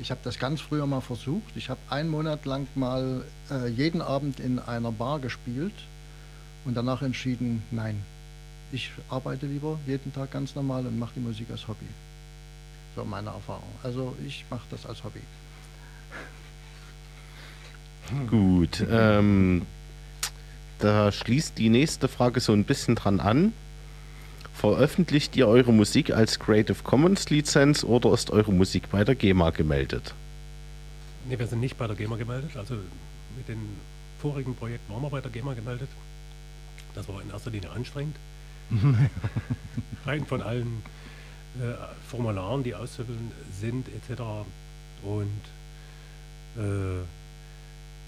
Ich 0.00 0.10
habe 0.10 0.20
das 0.24 0.38
ganz 0.38 0.60
früher 0.60 0.86
mal 0.86 1.00
versucht. 1.00 1.56
Ich 1.56 1.70
habe 1.70 1.80
einen 1.90 2.08
Monat 2.08 2.44
lang 2.46 2.66
mal 2.74 3.24
äh, 3.50 3.68
jeden 3.68 4.00
Abend 4.00 4.40
in 4.40 4.58
einer 4.58 4.92
Bar 4.92 5.18
gespielt 5.18 5.74
und 6.64 6.74
danach 6.74 7.02
entschieden, 7.02 7.62
nein, 7.70 8.02
ich 8.72 8.90
arbeite 9.08 9.46
lieber 9.46 9.78
jeden 9.86 10.12
Tag 10.12 10.30
ganz 10.30 10.54
normal 10.54 10.86
und 10.86 10.98
mache 10.98 11.12
die 11.16 11.20
Musik 11.20 11.48
als 11.50 11.66
Hobby. 11.68 11.86
So 12.96 13.04
meine 13.04 13.30
Erfahrung. 13.30 13.68
Also 13.82 14.16
ich 14.26 14.44
mache 14.50 14.66
das 14.70 14.86
als 14.86 15.04
Hobby. 15.04 15.20
Gut. 18.28 18.84
Ähm, 18.90 19.66
da 20.78 21.12
schließt 21.12 21.58
die 21.58 21.68
nächste 21.68 22.08
Frage 22.08 22.40
so 22.40 22.52
ein 22.52 22.64
bisschen 22.64 22.94
dran 22.94 23.20
an. 23.20 23.52
Veröffentlicht 24.54 25.36
ihr 25.36 25.46
eure 25.46 25.72
Musik 25.72 26.10
als 26.10 26.38
Creative 26.38 26.82
Commons 26.82 27.30
Lizenz 27.30 27.84
oder 27.84 28.12
ist 28.12 28.30
eure 28.30 28.52
Musik 28.52 28.90
bei 28.90 29.04
der 29.04 29.14
GEMA 29.14 29.50
gemeldet? 29.50 30.14
Ne, 31.28 31.38
wir 31.38 31.46
sind 31.46 31.60
nicht 31.60 31.78
bei 31.78 31.86
der 31.86 31.94
GEMA 31.94 32.16
gemeldet. 32.16 32.56
Also 32.56 32.74
mit 33.36 33.48
den 33.48 33.76
vorigen 34.20 34.56
Projekten 34.56 34.92
waren 34.92 35.02
wir 35.02 35.10
bei 35.10 35.20
der 35.20 35.30
GEMA 35.30 35.54
gemeldet. 35.54 35.88
Das 36.94 37.06
war 37.08 37.22
in 37.22 37.30
erster 37.30 37.50
Linie 37.50 37.70
anstrengend. 37.70 38.16
Rein 40.06 40.26
von 40.26 40.42
allen 40.42 40.82
Formularen, 42.08 42.62
die 42.62 42.74
auszufüllen 42.74 43.32
sind, 43.60 43.86
etc. 43.88 44.22
Und 45.02 45.40
äh, 46.56 47.00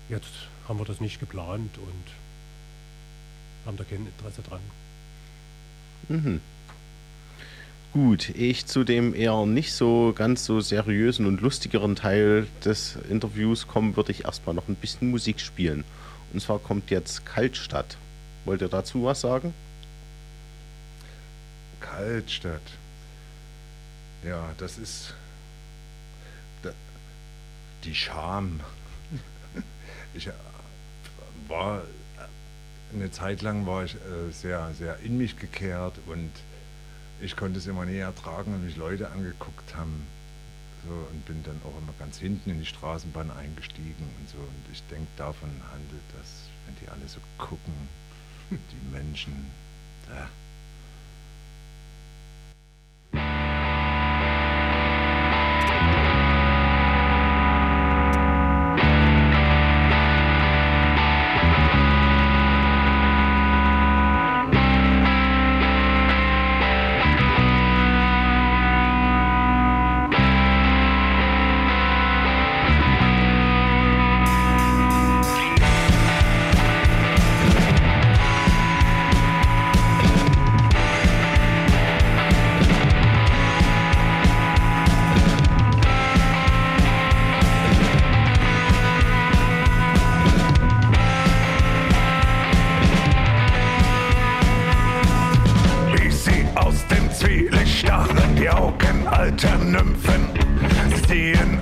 jetzt 0.08 0.48
haben 0.68 0.78
wir 0.78 0.84
das 0.84 1.00
nicht 1.00 1.20
geplant 1.20 1.76
und 1.78 3.66
haben 3.66 3.76
da 3.76 3.84
kein 3.84 4.06
Interesse 4.06 4.42
dran. 4.42 4.60
Mhm. 6.08 6.40
Gut, 7.92 8.28
ich 8.30 8.66
zu 8.66 8.84
dem 8.84 9.14
eher 9.14 9.46
nicht 9.46 9.72
so 9.72 10.12
ganz 10.14 10.44
so 10.44 10.60
seriösen 10.60 11.26
und 11.26 11.40
lustigeren 11.40 11.96
Teil 11.96 12.46
des 12.64 12.96
Interviews 13.08 13.66
komme, 13.66 13.96
würde 13.96 14.12
ich 14.12 14.24
erstmal 14.26 14.54
noch 14.54 14.68
ein 14.68 14.76
bisschen 14.76 15.10
Musik 15.10 15.40
spielen. 15.40 15.84
Und 16.32 16.40
zwar 16.40 16.60
kommt 16.60 16.90
jetzt 16.90 17.26
Kaltstadt. 17.26 17.96
Wollt 18.44 18.62
ihr 18.62 18.68
dazu 18.68 19.04
was 19.04 19.20
sagen? 19.20 19.52
Kaltstadt. 21.80 22.62
Ja, 24.24 24.52
das 24.58 24.78
ist 24.78 25.14
die 27.84 27.94
Scham. 27.94 28.60
Ich 30.12 30.26
äh, 30.26 30.32
war 31.46 31.82
eine 32.92 33.10
Zeit 33.12 33.42
lang 33.42 33.64
war 33.64 33.84
ich 33.84 33.94
äh, 33.94 34.32
sehr, 34.32 34.72
sehr 34.76 34.98
in 35.00 35.18
mich 35.18 35.38
gekehrt 35.38 35.94
und 36.06 36.32
ich 37.20 37.36
konnte 37.36 37.60
es 37.60 37.66
immer 37.68 37.84
näher 37.84 38.12
tragen, 38.16 38.52
wenn 38.52 38.64
mich 38.64 38.76
Leute 38.76 39.08
angeguckt 39.10 39.76
haben. 39.76 40.04
So, 40.84 40.92
und 40.92 41.26
bin 41.26 41.44
dann 41.44 41.60
auch 41.64 41.78
immer 41.78 41.92
ganz 41.98 42.18
hinten 42.18 42.50
in 42.50 42.58
die 42.58 42.66
Straßenbahn 42.66 43.30
eingestiegen 43.30 44.08
und 44.18 44.28
so. 44.28 44.38
Und 44.38 44.72
ich 44.72 44.82
denke, 44.90 45.06
davon 45.16 45.50
handelt 45.70 46.02
das, 46.18 46.48
wenn 46.66 46.74
die 46.82 46.88
alle 46.88 47.06
so 47.06 47.20
gucken, 47.38 47.74
die 48.50 48.92
Menschen. 48.92 49.46
Da. 50.08 50.28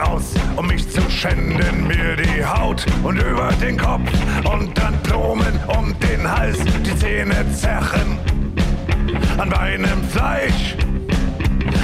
Aus, 0.01 0.35
um 0.57 0.67
mich 0.67 0.89
zu 0.89 1.01
schänden, 1.11 1.87
mir 1.87 2.17
die 2.17 2.45
Haut 2.45 2.85
und 3.03 3.17
über 3.17 3.51
den 3.61 3.77
Kopf 3.77 4.11
und 4.45 4.77
dann 4.77 4.95
Blumen 5.03 5.59
um 5.67 5.95
den 6.01 6.31
Hals, 6.31 6.59
die 6.85 6.97
Zähne 6.97 7.45
zerren. 7.53 8.19
An 9.39 9.49
meinem 9.49 10.03
Fleisch, 10.11 10.77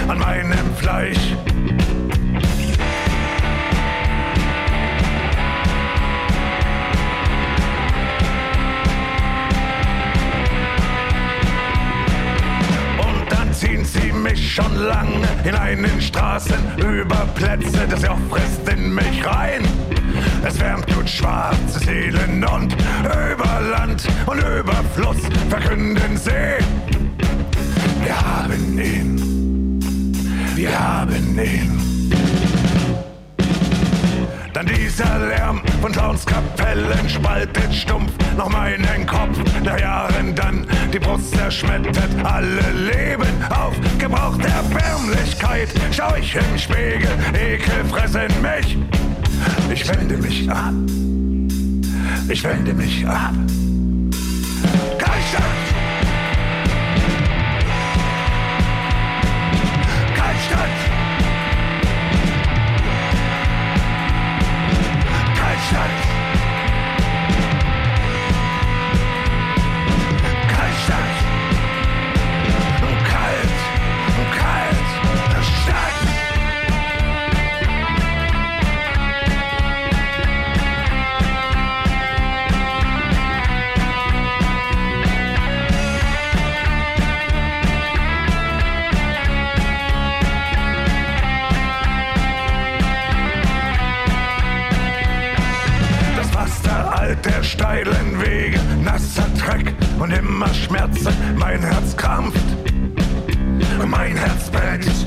an 0.08 0.18
meinem 0.18 0.74
Fleisch. 0.76 1.36
Mich 14.24 14.54
schon 14.54 14.74
lange 14.76 15.28
hinein 15.42 15.84
in 15.84 16.00
Straßen 16.00 16.56
über 16.78 17.26
Plätze. 17.34 17.86
Das 17.90 18.02
Joch 18.02 18.18
frisst 18.30 18.66
in 18.72 18.94
mich 18.94 19.24
rein. 19.26 19.62
Es 20.42 20.58
wärmt 20.58 20.86
gut 20.94 21.08
schwarze 21.08 21.78
Seelen 21.80 22.42
und 22.42 22.74
über 23.02 23.60
Land 23.70 24.06
und 24.24 24.38
über 24.38 24.82
Fluss 24.94 25.18
verkünden 25.50 26.16
sie. 26.16 26.64
Wir 28.02 28.18
haben 28.18 28.78
ihn. 28.78 29.80
Wir 30.54 30.78
haben 30.78 31.38
ihn. 31.38 32.73
Dann 34.54 34.66
dieser 34.66 35.18
Lärm 35.18 35.60
von 35.82 35.90
Clownskapellen 35.90 37.08
spaltet 37.08 37.74
stumpf 37.74 38.12
noch 38.36 38.48
meinen 38.48 39.04
Kopf. 39.04 39.36
Nach 39.64 39.78
Jahren 39.80 40.32
dann 40.36 40.64
die 40.92 41.00
Brust 41.00 41.34
zerschmettert, 41.34 42.10
alle 42.22 42.62
leben 42.72 43.26
auf 43.50 43.74
gebrauchte 43.98 44.46
Erbärmlichkeit. 44.46 45.68
Schau 45.90 46.14
ich 46.14 46.36
im 46.36 46.56
Spiegel, 46.56 47.10
Ekel 47.34 47.84
fressen 47.90 48.30
mich. 48.42 48.78
Ich 49.72 49.88
wende 49.88 50.16
mich 50.18 50.48
ab. 50.48 50.72
Ich 52.28 52.44
wende 52.44 52.74
mich 52.74 53.04
ab. 53.08 53.34
Und 100.04 100.12
immer 100.12 100.52
Schmerzen. 100.52 101.14
Mein 101.38 101.62
Herz 101.62 101.96
krampft, 101.96 102.44
mein 103.86 104.16
Herz 104.16 104.50
brennt. 104.50 105.06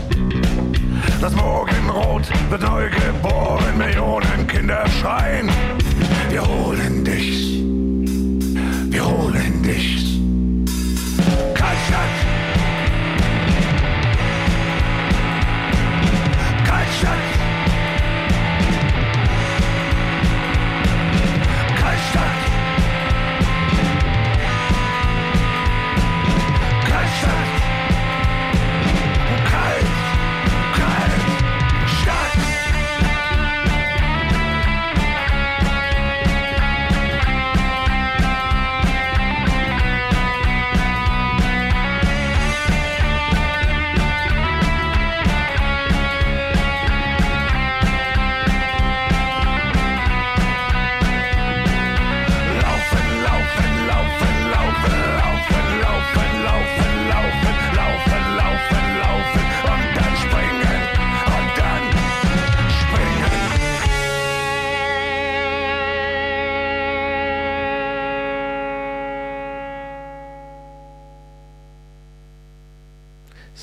Das 1.22 1.36
Morgenrot 1.36 2.24
wird 2.50 2.64
neu 2.64 2.90
geboren, 2.90 3.78
Millionen 3.78 4.48
Kinder 4.48 4.84
schreien. 5.00 5.50
Wir 6.30 6.42
holen 6.48 6.87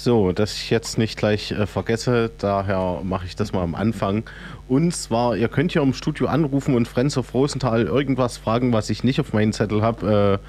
So, 0.04 0.32
dass 0.32 0.52
ich 0.52 0.68
jetzt 0.68 0.98
nicht 0.98 1.16
gleich 1.16 1.52
äh, 1.52 1.66
vergesse, 1.66 2.30
daher 2.36 3.00
mache 3.02 3.24
ich 3.24 3.36
das 3.36 3.54
mal 3.54 3.62
am 3.62 3.74
Anfang. 3.74 4.24
Und 4.68 4.94
zwar, 4.94 5.34
ihr 5.34 5.48
könnt 5.48 5.72
hier 5.72 5.80
im 5.80 5.94
Studio 5.94 6.26
anrufen 6.26 6.74
und 6.74 6.86
Friends 6.86 7.16
of 7.16 7.32
Rosenthal 7.32 7.84
irgendwas 7.84 8.36
fragen, 8.36 8.74
was 8.74 8.90
ich 8.90 9.02
nicht 9.02 9.18
auf 9.18 9.32
meinen 9.32 9.54
Zettel 9.54 9.80
habe. 9.80 10.40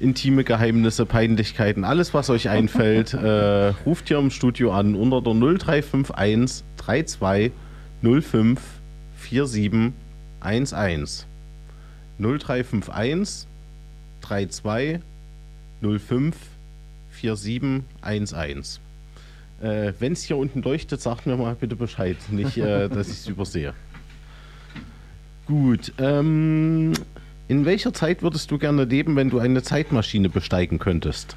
intime 0.00 0.44
Geheimnisse, 0.44 1.06
Peinlichkeiten, 1.06 1.82
alles, 1.82 2.12
was 2.12 2.28
euch 2.28 2.50
einfällt, 2.50 3.14
äh, 3.14 3.68
ruft 3.86 4.08
hier 4.08 4.18
im 4.18 4.30
Studio 4.30 4.70
an 4.70 4.94
unter 4.94 5.22
der 5.22 5.32
0351 5.32 6.62
32 6.76 7.52
05 8.02 8.60
47 9.18 10.76
11. 10.76 11.24
0351 12.18 13.48
32 14.20 15.00
05 15.80 16.36
47 16.36 16.57
11. 17.22 18.80
Äh, 19.60 19.92
Wenn 19.98 20.12
es 20.12 20.22
hier 20.22 20.36
unten 20.36 20.62
leuchtet, 20.62 21.00
sagt 21.00 21.26
mir 21.26 21.36
mal 21.36 21.54
bitte 21.54 21.76
Bescheid, 21.76 22.16
nicht, 22.30 22.56
äh, 22.56 22.88
dass 22.90 23.08
ich 23.08 23.14
es 23.14 23.26
übersehe. 23.28 23.74
Gut, 25.46 25.92
ähm, 25.98 26.92
in 27.48 27.64
welcher 27.64 27.94
Zeit 27.94 28.22
würdest 28.22 28.50
du 28.50 28.58
gerne 28.58 28.84
leben, 28.84 29.16
wenn 29.16 29.30
du 29.30 29.38
eine 29.38 29.62
Zeitmaschine 29.62 30.28
besteigen 30.28 30.78
könntest? 30.78 31.36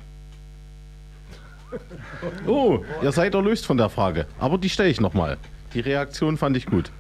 Oh, 2.46 2.84
ihr 3.02 3.12
seid 3.14 3.34
erlöst 3.34 3.66
von 3.66 3.78
der 3.78 3.90
Frage, 3.90 4.28
aber 4.38 4.58
die 4.58 4.70
stelle 4.70 4.90
ich 4.90 5.00
nochmal. 5.00 5.38
Die 5.74 5.80
Reaktion 5.80 6.38
fand 6.38 6.56
ich 6.58 6.66
gut. 6.66 6.92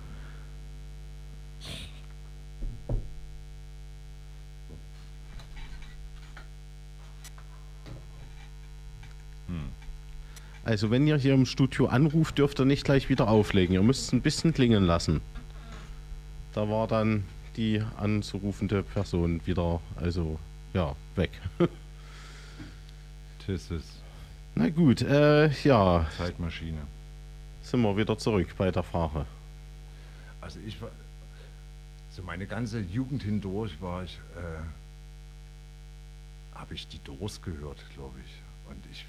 Also 10.71 10.89
wenn 10.89 11.05
ihr 11.05 11.17
hier 11.17 11.33
im 11.33 11.45
Studio 11.45 11.87
anruft, 11.87 12.37
dürft 12.37 12.61
ihr 12.61 12.65
nicht 12.65 12.85
gleich 12.85 13.09
wieder 13.09 13.27
auflegen. 13.27 13.73
Ihr 13.75 13.83
müsst 13.83 14.03
es 14.03 14.13
ein 14.13 14.21
bisschen 14.21 14.53
klingen 14.53 14.85
lassen. 14.85 15.19
Da 16.53 16.69
war 16.69 16.87
dann 16.87 17.25
die 17.57 17.83
anzurufende 17.97 18.81
Person 18.81 19.45
wieder, 19.45 19.81
also 19.97 20.39
ja, 20.73 20.95
weg. 21.17 21.31
Das 23.47 23.69
ist 23.69 24.01
Na 24.55 24.69
gut, 24.69 25.01
äh, 25.01 25.49
ja, 25.63 26.05
Zeitmaschine. 26.15 26.77
sind 27.63 27.81
wir 27.81 27.97
wieder 27.97 28.17
zurück 28.17 28.47
bei 28.57 28.71
der 28.71 28.83
Frage. 28.83 29.25
Also 30.39 30.57
ich 30.65 30.81
war, 30.81 30.91
so 32.11 32.23
meine 32.23 32.47
ganze 32.47 32.79
Jugend 32.79 33.23
hindurch 33.23 33.81
war 33.81 34.05
ich, 34.05 34.17
äh, 34.37 34.63
habe 36.57 36.73
ich 36.75 36.87
die 36.87 37.03
Doors 37.03 37.41
gehört, 37.41 37.83
glaube 37.93 38.15
ich. 38.25 38.31
Und 38.69 38.81
ich 38.89 39.05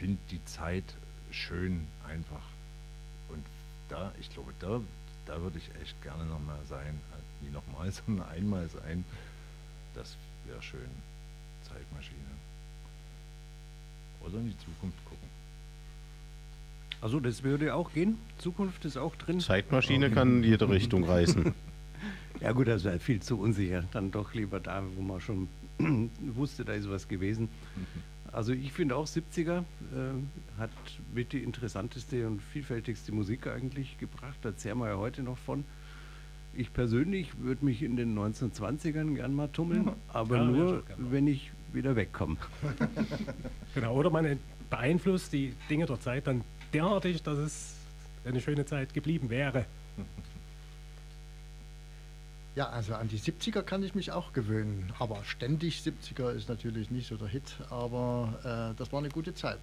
finde 0.00 0.18
die 0.30 0.42
Zeit 0.46 0.96
schön 1.30 1.86
einfach. 2.08 2.42
Und 3.28 3.44
da, 3.90 4.12
ich 4.18 4.30
glaube, 4.32 4.52
da, 4.58 4.80
da 5.26 5.42
würde 5.42 5.58
ich 5.58 5.70
echt 5.82 6.02
gerne 6.02 6.24
nochmal 6.24 6.58
sein. 6.68 6.98
Äh, 7.12 7.44
Nie 7.44 7.50
nochmal, 7.50 7.92
sondern 8.06 8.28
einmal 8.28 8.66
sein. 8.68 9.04
Das 9.94 10.16
wäre 10.46 10.62
schön. 10.62 10.90
Zeitmaschine. 11.62 12.18
Oder 14.22 14.38
in 14.38 14.46
die 14.46 14.58
Zukunft 14.58 15.04
gucken. 15.04 15.28
Also 17.02 17.20
das 17.20 17.42
würde 17.42 17.74
auch 17.74 17.92
gehen. 17.92 18.18
Zukunft 18.38 18.84
ist 18.86 18.96
auch 18.96 19.14
drin. 19.16 19.40
Zeitmaschine 19.40 20.10
kann 20.10 20.38
in 20.38 20.44
jede 20.44 20.68
Richtung 20.68 21.04
reisen. 21.04 21.54
Ja 22.40 22.52
gut, 22.52 22.68
das 22.68 22.84
wäre 22.84 22.98
viel 22.98 23.20
zu 23.20 23.38
unsicher. 23.38 23.84
Dann 23.92 24.10
doch 24.12 24.32
lieber 24.32 24.60
da, 24.60 24.82
wo 24.96 25.02
man 25.02 25.20
schon 25.20 25.48
wusste, 26.34 26.64
da 26.64 26.72
ist 26.72 26.88
was 26.88 27.06
gewesen. 27.06 27.50
Also 28.32 28.52
ich 28.52 28.72
finde 28.72 28.96
auch 28.96 29.06
70er 29.06 29.58
äh, 29.58 29.62
hat 30.58 30.70
mit 31.14 31.32
die 31.32 31.42
interessanteste 31.42 32.26
und 32.26 32.40
vielfältigste 32.40 33.12
Musik 33.12 33.46
eigentlich 33.46 33.98
gebracht. 33.98 34.38
Da 34.42 34.56
zehren 34.56 34.78
wir 34.78 34.88
ja 34.88 34.96
heute 34.96 35.22
noch 35.22 35.38
von. 35.38 35.64
Ich 36.52 36.72
persönlich 36.72 37.38
würde 37.38 37.64
mich 37.64 37.82
in 37.82 37.96
den 37.96 38.18
1920ern 38.18 39.14
gern 39.14 39.34
mal 39.34 39.48
tummeln, 39.48 39.90
aber 40.08 40.36
Ja, 40.38 40.44
nur, 40.44 40.82
wenn 40.96 41.26
ich 41.26 41.52
wieder 41.72 41.94
wegkomme. 41.96 42.36
Genau, 43.74 43.94
oder 43.94 44.10
man 44.10 44.38
beeinflusst 44.68 45.32
die 45.32 45.54
Dinge 45.68 45.86
der 45.86 46.00
Zeit 46.00 46.26
dann 46.26 46.42
derartig, 46.72 47.22
dass 47.22 47.38
es 47.38 47.76
eine 48.24 48.40
schöne 48.40 48.66
Zeit 48.66 48.92
geblieben 48.94 49.30
wäre. 49.30 49.64
Ja, 52.56 52.68
also 52.68 52.94
an 52.94 53.08
die 53.08 53.18
70er 53.18 53.62
kann 53.62 53.82
ich 53.82 53.94
mich 53.94 54.10
auch 54.10 54.32
gewöhnen. 54.32 54.92
Aber 54.98 55.22
ständig 55.24 55.80
70er 55.80 56.32
ist 56.32 56.48
natürlich 56.48 56.90
nicht 56.90 57.08
so 57.08 57.16
der 57.16 57.28
Hit, 57.28 57.54
aber 57.70 58.72
äh, 58.72 58.78
das 58.78 58.92
war 58.92 58.98
eine 58.98 59.08
gute 59.08 59.34
Zeit. 59.34 59.60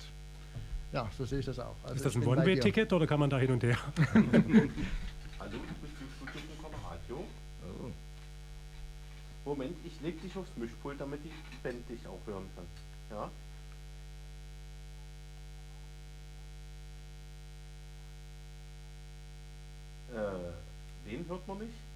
Ja, 0.94 1.10
so 1.18 1.26
sehe 1.26 1.40
ich 1.40 1.46
das 1.46 1.60
auch. 1.60 1.76
Also 1.84 1.96
ist 1.96 2.06
das 2.06 2.16
ein. 2.16 2.26
One-Way-Ticket 2.26 2.94
oder 2.94 3.06
kann 3.06 3.20
man 3.20 3.30
da 3.30 3.38
hin 3.38 3.52
und 3.52 3.62
her? 3.62 3.78
Hallo, 4.14 4.22
du 4.24 4.30
bist 5.82 5.94
im 6.00 6.30
Studio 6.30 6.56
von 6.62 6.72
Radio. 6.90 7.26
Moment, 9.44 9.76
ich 9.86 10.00
leg 10.02 10.22
dich 10.22 10.36
aufs 10.38 10.50
Mischpult, 10.56 11.00
damit 11.00 11.20
die 11.24 11.32
Band 11.62 11.90
dich 11.90 12.06
auch 12.08 12.20
hören 12.26 12.46
kann. 12.56 12.66
Ja? 13.10 13.32
Äh, 20.14 21.10
den 21.10 21.28
hört 21.28 21.48
man 21.48 21.60
nicht? 21.60 21.87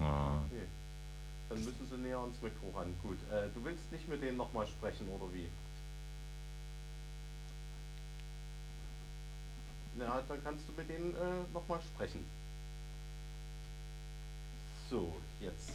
Ah, 0.00 0.40
Nee. 0.50 0.60
Dann 1.48 1.64
müssen 1.64 1.86
sie 1.88 1.96
näher 1.98 2.18
ans 2.18 2.40
Mikro 2.42 2.70
ran. 2.76 2.94
Gut. 3.02 3.18
Äh, 3.30 3.48
du 3.54 3.64
willst 3.64 3.90
nicht 3.92 4.08
mit 4.08 4.22
denen 4.22 4.36
nochmal 4.36 4.66
sprechen, 4.66 5.08
oder 5.08 5.32
wie? 5.32 5.48
Na, 9.96 10.22
dann 10.28 10.42
kannst 10.42 10.66
du 10.68 10.72
mit 10.72 10.88
denen 10.88 11.14
äh, 11.14 11.52
nochmal 11.52 11.80
sprechen. 11.82 12.24
So, 14.90 15.14
jetzt. 15.40 15.70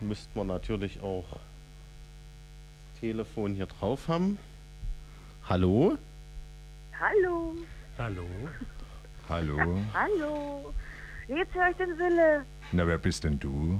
Müssten 0.00 0.34
wir 0.34 0.44
natürlich 0.44 1.00
auch 1.00 1.24
das 1.30 3.00
Telefon 3.00 3.54
hier 3.54 3.66
drauf 3.66 4.08
haben. 4.08 4.38
Hallo? 5.48 5.98
Hallo, 6.98 7.54
Hallo? 7.98 8.24
Hallo. 9.28 9.78
hallo. 9.94 10.74
Jetzt 11.28 11.54
höre 11.54 11.70
ich 11.70 11.76
den 11.76 11.98
Wille. 11.98 12.44
Na, 12.72 12.86
wer 12.86 12.98
bist 12.98 13.24
denn 13.24 13.38
du? 13.38 13.78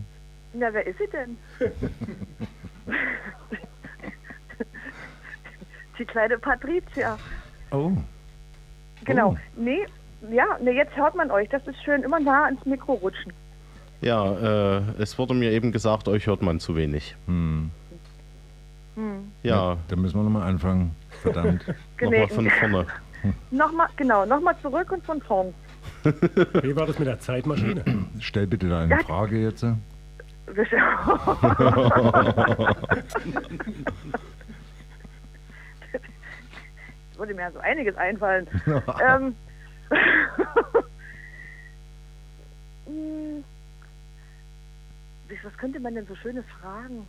Na, 0.53 0.73
wer 0.73 0.87
ist 0.87 0.99
sie 0.99 1.07
denn? 1.09 1.37
Die 5.99 6.05
kleine 6.05 6.39
Patricia. 6.39 7.19
Oh, 7.71 7.93
Genau. 9.05 9.31
Oh. 9.31 9.37
Nee, 9.57 9.87
ja, 10.31 10.45
nee, 10.61 10.73
jetzt 10.73 10.97
hört 10.97 11.15
man 11.15 11.31
euch. 11.31 11.49
Das 11.49 11.67
ist 11.67 11.83
schön. 11.85 12.03
Immer 12.03 12.19
nah 12.21 12.47
ans 12.47 12.65
Mikro 12.67 12.95
rutschen. 12.95 13.33
Ja, 14.01 14.79
äh, 14.79 14.83
es 14.99 15.19
wurde 15.19 15.35
mir 15.35 15.51
eben 15.53 15.73
gesagt, 15.73 16.09
euch 16.09 16.27
hört 16.27 16.43
man 16.43 16.61
zu 16.61 16.77
wenig. 16.77 17.17
hm. 17.27 17.71
Hm. 18.97 19.31
Ja, 19.45 19.77
Da 19.89 19.97
müssen 19.97 20.17
wir 20.19 20.25
nochmal 20.25 20.49
anfangen. 20.49 20.95
Verdammt. 21.23 21.65
nochmal 22.01 22.29
von 22.29 22.51
vorne. 22.51 22.87
Nochmal, 23.51 23.89
genau, 23.97 24.25
nochmal 24.27 24.55
zurück 24.63 24.91
und 24.93 25.05
von 25.05 25.21
vorn. 25.23 25.55
Wie 26.05 26.77
war 26.77 26.87
das 26.87 26.99
mit 26.99 27.09
der 27.09 27.19
Zeitmaschine? 27.21 27.83
Stell 28.21 28.47
bitte 28.47 28.69
deine 28.69 28.91
Ja. 28.91 28.99
Frage 29.01 29.39
jetzt. 29.39 29.65
Würde 37.17 37.35
mir 37.35 37.43
ja 37.43 37.51
so 37.51 37.59
einiges 37.59 37.97
einfallen. 37.97 38.47
ähm, 39.07 39.35
Hm. 42.87 43.45
Was 45.45 45.57
könnte 45.59 45.81
man 45.81 45.95
denn 45.95 46.07
so 46.07 46.15
Schönes 46.17 46.45
fragen? 46.61 47.07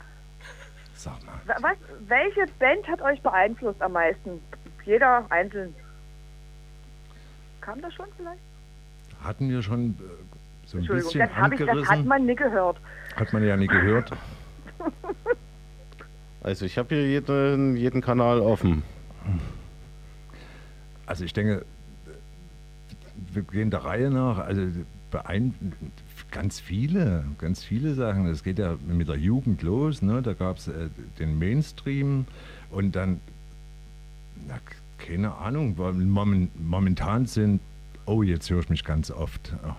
Sag 0.94 1.14
mal. 1.26 1.40
Wa- 1.46 1.56
Was, 1.62 1.78
welche 2.08 2.46
Band 2.60 2.88
hat 2.88 3.02
euch 3.02 3.22
beeinflusst 3.22 3.82
am 3.82 3.94
meisten? 3.94 4.42
Jeder 4.86 5.26
einzeln. 5.30 5.74
Kam 7.62 7.82
das 7.82 7.94
schon 7.94 8.08
vielleicht? 8.18 8.40
Hatten 9.24 9.50
wir 9.50 9.62
schon 9.62 9.92
äh, 9.92 9.94
so 10.66 10.78
ein 10.78 10.80
Entschuldigung, 10.80 10.96
bisschen 11.12 11.20
das, 11.20 11.36
hab 11.36 11.52
ich, 11.52 11.60
das 11.60 11.68
hat 11.68 11.76
angerissen? 11.78 12.08
man 12.08 12.26
nie 12.26 12.36
gehört. 12.36 12.78
Hat 13.16 13.34
man 13.34 13.44
ja 13.44 13.58
nie 13.58 13.68
gehört. 13.68 14.12
Also 16.42 16.66
ich 16.66 16.78
habe 16.78 16.96
hier 16.96 17.06
jeden, 17.06 17.76
jeden 17.76 18.02
Kanal 18.02 18.40
offen. 18.40 18.84
Also 21.06 21.26
ich 21.26 21.34
denke, 21.34 21.66
wir 23.34 23.42
gehen 23.44 23.70
der 23.72 23.84
Reihe 23.84 24.10
nach. 24.10 24.38
Also 24.38 24.62
beein 25.12 25.54
ganz 26.32 26.60
viele, 26.60 27.26
ganz 27.40 27.64
viele 27.64 27.94
Sachen. 27.94 28.26
Es 28.28 28.44
geht 28.44 28.58
ja 28.60 28.78
mit 28.88 29.10
der 29.10 29.18
Jugend 29.18 29.62
los. 29.64 30.02
Ne? 30.02 30.22
Da 30.22 30.34
gab 30.34 30.58
es 30.58 30.70
äh, 30.70 30.90
den 31.20 31.38
Mainstream 31.38 32.26
und 32.72 32.96
dann, 32.96 33.20
na, 34.48 34.60
keine 35.00 35.36
Ahnung, 35.36 35.78
weil 35.78 35.94
momentan 35.94 37.26
sind, 37.26 37.62
oh, 38.06 38.24
jetzt 38.24 38.50
höre 38.50 38.60
ich 38.60 38.70
mich 38.70 38.84
ganz 38.84 39.12
oft. 39.12 39.54
Oh. 39.66 39.74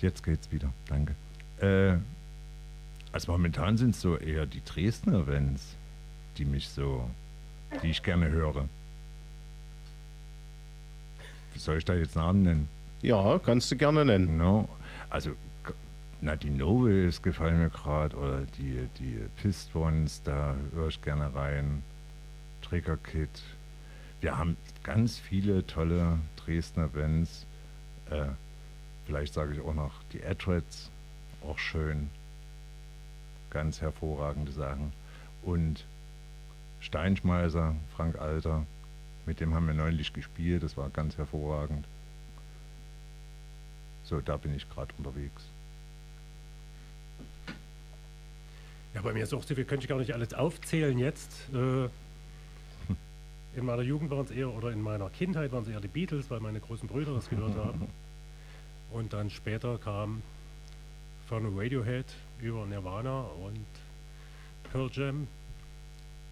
Jetzt 0.00 0.22
geht's 0.22 0.50
wieder, 0.52 0.72
danke. 0.86 1.14
Äh, 1.60 1.98
also 3.12 3.32
momentan 3.32 3.76
sind 3.76 3.90
es 3.90 4.00
so 4.00 4.16
eher 4.16 4.46
die 4.46 4.62
Dresdner 4.64 5.20
Events, 5.20 5.74
die 6.36 6.44
mich 6.44 6.68
so, 6.68 7.10
die 7.82 7.90
ich 7.90 8.02
gerne 8.02 8.30
höre. 8.30 8.68
Soll 11.56 11.78
ich 11.78 11.84
da 11.84 11.94
jetzt 11.94 12.14
Namen 12.14 12.42
nennen? 12.42 12.68
Ja, 13.02 13.40
kannst 13.40 13.70
du 13.70 13.76
gerne 13.76 14.04
nennen. 14.04 14.36
No. 14.36 14.68
Also, 15.10 15.30
na, 16.20 16.36
die 16.36 16.50
Nobles 16.50 17.22
gefallen 17.22 17.58
mir 17.58 17.70
gerade 17.70 18.16
oder 18.16 18.42
die, 18.58 18.88
die 19.00 19.18
Pistons, 19.42 20.22
da 20.22 20.54
höre 20.74 20.88
ich 20.88 21.00
gerne 21.02 21.34
rein. 21.34 21.82
Trigger 22.68 22.96
Kid. 22.98 23.30
Wir 24.20 24.36
haben 24.36 24.56
ganz 24.82 25.18
viele 25.18 25.66
tolle 25.66 26.18
Dresdner 26.36 26.88
Bands. 26.88 27.46
Äh, 28.10 28.26
vielleicht 29.06 29.32
sage 29.32 29.54
ich 29.54 29.60
auch 29.60 29.74
noch 29.74 30.02
die 30.12 30.22
Adrets, 30.22 30.90
auch 31.42 31.58
schön. 31.58 32.10
Ganz 33.50 33.80
hervorragende 33.80 34.52
Sachen. 34.52 34.92
Und 35.42 35.86
Steinschmeißer, 36.80 37.74
Frank 37.96 38.18
Alter, 38.18 38.66
mit 39.24 39.40
dem 39.40 39.54
haben 39.54 39.66
wir 39.66 39.74
neulich 39.74 40.12
gespielt, 40.12 40.62
das 40.62 40.76
war 40.76 40.90
ganz 40.90 41.16
hervorragend. 41.16 41.86
So, 44.04 44.20
da 44.20 44.36
bin 44.36 44.54
ich 44.54 44.68
gerade 44.68 44.92
unterwegs. 44.98 45.42
Ja, 48.94 49.02
bei 49.02 49.12
mir 49.12 49.22
ist 49.22 49.32
auch 49.32 49.42
so 49.42 49.54
viel, 49.54 49.64
könnte 49.64 49.84
ich 49.84 49.88
gar 49.88 49.98
nicht 49.98 50.12
alles 50.12 50.34
aufzählen 50.34 50.98
jetzt. 50.98 51.30
Äh, 51.54 51.88
in 53.58 53.66
meiner 53.66 53.82
Jugend 53.82 54.10
waren 54.10 54.24
es 54.24 54.30
eher, 54.30 54.52
oder 54.52 54.70
in 54.70 54.80
meiner 54.80 55.10
Kindheit 55.10 55.50
waren 55.50 55.64
es 55.64 55.68
eher 55.68 55.80
die 55.80 55.88
Beatles, 55.88 56.30
weil 56.30 56.38
meine 56.38 56.60
großen 56.60 56.88
Brüder 56.88 57.14
das 57.14 57.28
gehört 57.28 57.56
haben. 57.56 57.88
Und 58.92 59.12
dann 59.12 59.30
später 59.30 59.78
kam 59.78 60.22
von 61.28 61.58
Radiohead 61.58 62.06
über 62.40 62.64
Nirvana 62.66 63.22
und 63.22 63.66
Pearl 64.70 64.88
Jam, 64.92 65.26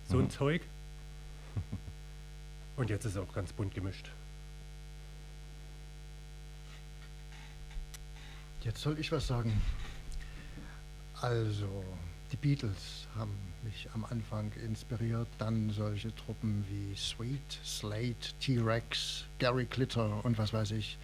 so 0.08 0.18
ein 0.18 0.30
Zeug. 0.30 0.62
Und 2.76 2.90
jetzt 2.90 3.06
ist 3.06 3.12
es 3.12 3.16
auch 3.16 3.32
ganz 3.32 3.54
bunt 3.54 3.74
gemischt. 3.74 4.10
Jetzt 8.62 8.82
soll 8.82 8.98
ich 8.98 9.10
was 9.10 9.26
sagen. 9.26 9.62
Also, 11.22 11.82
die 12.32 12.36
Beatles 12.36 13.06
haben 13.16 13.32
mich 13.62 13.88
am 13.94 14.04
Anfang 14.04 14.52
inspiriert, 14.64 15.28
dann 15.38 15.70
solche 15.70 16.14
Truppen 16.14 16.64
wie 16.68 16.96
Sweet, 16.96 17.60
Slate, 17.64 18.34
T-Rex, 18.40 19.24
Gary 19.38 19.66
Glitter 19.66 20.24
und 20.24 20.38
was 20.38 20.52
weiß 20.52 20.72
ich. 20.72 20.98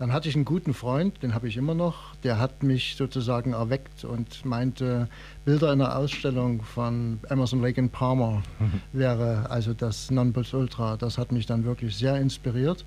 Dann 0.00 0.14
hatte 0.14 0.30
ich 0.30 0.34
einen 0.34 0.46
guten 0.46 0.72
Freund, 0.72 1.22
den 1.22 1.34
habe 1.34 1.46
ich 1.46 1.58
immer 1.58 1.74
noch, 1.74 2.14
der 2.24 2.38
hat 2.38 2.62
mich 2.62 2.96
sozusagen 2.96 3.52
erweckt 3.52 4.04
und 4.04 4.46
meinte, 4.46 5.08
Bilder 5.44 5.72
in 5.74 5.82
einer 5.82 5.94
Ausstellung 5.94 6.62
von 6.62 7.20
Emerson 7.28 7.60
Lake 7.60 7.78
and 7.78 7.92
Palmer 7.92 8.42
wäre 8.92 9.50
also 9.50 9.74
das 9.74 10.10
Nonplusultra. 10.10 10.96
Das 10.96 11.18
hat 11.18 11.32
mich 11.32 11.44
dann 11.44 11.64
wirklich 11.64 11.96
sehr 11.96 12.16
inspiriert. 12.16 12.86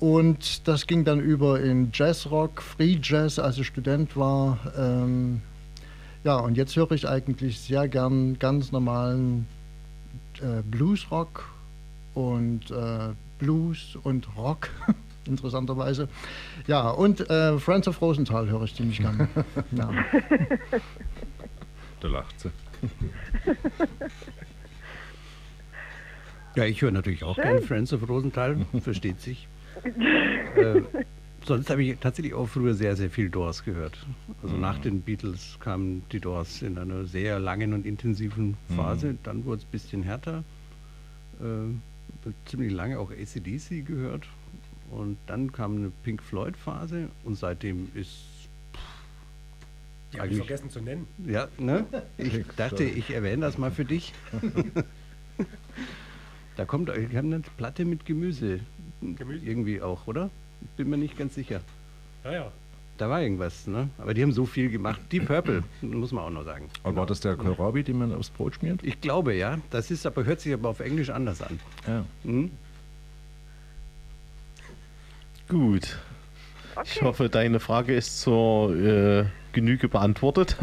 Und 0.00 0.66
das 0.66 0.86
ging 0.86 1.04
dann 1.04 1.20
über 1.20 1.60
in 1.60 1.90
Jazzrock, 1.92 2.60
Free 2.60 2.98
Jazz, 3.00 3.38
als 3.38 3.58
ich 3.58 3.68
Student 3.68 4.16
war. 4.16 4.58
Ähm, 4.76 5.42
ja, 6.26 6.38
und 6.38 6.56
jetzt 6.56 6.74
höre 6.74 6.90
ich 6.90 7.06
eigentlich 7.06 7.60
sehr 7.60 7.86
gern 7.86 8.36
ganz 8.40 8.72
normalen 8.72 9.46
äh, 10.42 10.60
Bluesrock 10.68 11.48
und 12.14 12.68
äh, 12.72 13.10
Blues 13.38 13.96
und 14.02 14.26
Rock, 14.36 14.70
interessanterweise. 15.24 16.08
Ja, 16.66 16.90
und 16.90 17.30
äh, 17.30 17.60
Friends 17.60 17.86
of 17.86 18.02
Rosenthal 18.02 18.48
höre 18.48 18.64
ich 18.64 18.74
ziemlich 18.74 18.98
gern. 18.98 19.28
ja. 19.70 19.88
Da 22.00 22.08
lacht 22.08 22.40
sie. 22.40 22.50
Ja, 26.56 26.64
ich 26.64 26.80
höre 26.80 26.90
natürlich 26.90 27.22
auch 27.22 27.34
Schön. 27.34 27.44
gerne 27.44 27.60
Friends 27.60 27.92
of 27.92 28.08
Rosenthal, 28.08 28.56
versteht 28.80 29.20
sich. 29.20 29.46
äh, 29.84 30.80
sonst 31.46 31.70
habe 31.70 31.82
ich 31.84 31.96
tatsächlich 31.98 32.34
auch 32.34 32.46
früher 32.46 32.74
sehr, 32.74 32.96
sehr 32.96 33.10
viel 33.10 33.30
Doors 33.30 33.64
gehört. 33.64 33.96
Also 34.42 34.56
nach 34.56 34.78
den 34.78 35.00
Beatles 35.02 35.56
kamen 35.60 36.02
die 36.12 36.20
Doors 36.20 36.62
in 36.62 36.76
einer 36.78 37.04
sehr 37.04 37.38
langen 37.38 37.72
und 37.72 37.86
intensiven 37.86 38.56
Phase. 38.74 39.16
Dann 39.22 39.44
wurde 39.44 39.58
es 39.58 39.64
ein 39.64 39.70
bisschen 39.70 40.02
härter. 40.02 40.44
Äh, 41.40 42.30
ziemlich 42.46 42.72
lange 42.72 42.98
auch 42.98 43.10
ACDC 43.10 43.84
gehört. 43.86 44.26
Und 44.90 45.16
dann 45.26 45.52
kam 45.52 45.76
eine 45.76 45.92
Pink 46.04 46.22
Floyd-Phase 46.22 47.08
und 47.24 47.34
seitdem 47.36 47.88
ist 47.94 48.18
Die 50.12 50.18
habe 50.18 50.28
ich 50.28 50.34
Eigentlich- 50.34 50.38
vergessen 50.46 50.70
zu 50.70 50.80
nennen. 50.80 51.06
ja, 51.26 51.48
ne? 51.58 51.84
Ich 52.18 52.44
dachte, 52.56 52.84
ich 52.84 53.10
erwähne 53.12 53.42
das 53.42 53.58
mal 53.58 53.70
für 53.72 53.84
dich. 53.84 54.12
da 56.56 56.64
kommt, 56.64 56.88
die 56.88 57.16
haben 57.16 57.32
eine 57.32 57.42
Platte 57.56 57.84
mit 57.84 58.06
Gemüse. 58.06 58.60
Gemüse? 59.00 59.44
Irgendwie 59.44 59.82
auch, 59.82 60.06
oder? 60.06 60.30
Bin 60.76 60.90
mir 60.90 60.96
nicht 60.96 61.16
ganz 61.18 61.34
sicher. 61.34 61.60
Ja, 62.24 62.32
ja. 62.32 62.52
Da 62.98 63.10
war 63.10 63.20
irgendwas, 63.20 63.66
ne? 63.66 63.90
Aber 63.98 64.14
die 64.14 64.22
haben 64.22 64.32
so 64.32 64.46
viel 64.46 64.70
gemacht. 64.70 65.00
Die 65.12 65.20
Purple, 65.20 65.62
muss 65.82 66.12
man 66.12 66.24
auch 66.24 66.30
noch 66.30 66.44
sagen. 66.44 66.70
Aber 66.82 66.96
war 66.96 67.06
das 67.06 67.20
der 67.20 67.36
Kohlrabi, 67.36 67.82
den 67.82 67.98
man 67.98 68.14
aufs 68.14 68.30
Brot 68.30 68.54
schmiert? 68.54 68.80
Ich 68.82 69.00
glaube, 69.02 69.34
ja. 69.34 69.58
Das 69.70 69.90
ist 69.90 70.06
aber, 70.06 70.24
hört 70.24 70.40
sich 70.40 70.54
aber 70.54 70.70
auf 70.70 70.80
Englisch 70.80 71.10
anders 71.10 71.42
an. 71.42 71.60
Ja. 71.86 72.04
Hm? 72.24 72.50
Gut. 75.48 75.98
Ich 76.84 76.96
Okay. 76.96 77.04
hoffe, 77.04 77.28
deine 77.28 77.60
Frage 77.60 77.94
ist 77.94 78.20
zur 78.20 78.74
äh, 78.76 79.24
Genüge 79.52 79.88
beantwortet. 79.88 80.56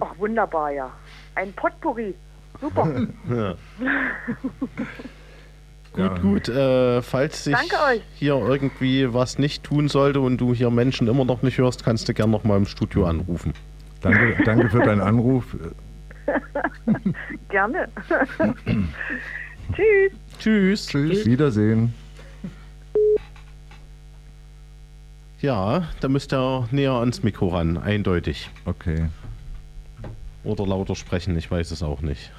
Ach, 0.00 0.16
wunderbar, 0.18 0.70
ja. 0.72 0.90
Ein 1.34 1.52
Potpourri. 1.52 2.14
Super. 2.60 3.06
ja. 3.30 3.54
Gut, 5.92 6.04
Ja. 6.04 6.18
gut. 6.18 6.48
Äh, 6.48 7.02
falls 7.02 7.44
sich 7.44 7.56
hier 8.14 8.34
irgendwie 8.34 9.12
was 9.12 9.38
nicht 9.38 9.64
tun 9.64 9.88
sollte 9.88 10.20
und 10.20 10.38
du 10.38 10.54
hier 10.54 10.70
Menschen 10.70 11.08
immer 11.08 11.24
noch 11.24 11.42
nicht 11.42 11.58
hörst, 11.58 11.84
kannst 11.84 12.08
du 12.08 12.14
gerne 12.14 12.32
noch 12.32 12.44
mal 12.44 12.56
im 12.56 12.66
Studio 12.66 13.06
anrufen. 13.06 13.52
Danke, 14.00 14.36
danke 14.44 14.68
für 14.70 14.80
deinen 14.80 15.00
Anruf. 15.00 15.44
Gerne. 17.48 17.88
Tschüss. 19.72 20.12
Tschüss. 20.38 20.86
Tschüss. 20.86 21.26
Wiedersehen. 21.26 21.94
Ja, 25.40 25.88
da 26.00 26.08
müsst 26.08 26.32
ihr 26.32 26.68
näher 26.72 26.92
ans 26.92 27.22
Mikro 27.22 27.48
ran, 27.48 27.78
eindeutig. 27.78 28.50
Okay. 28.64 29.06
Oder 30.44 30.66
lauter 30.66 30.96
sprechen, 30.96 31.36
ich 31.36 31.50
weiß 31.50 31.70
es 31.70 31.82
auch 31.82 32.00
nicht. 32.00 32.32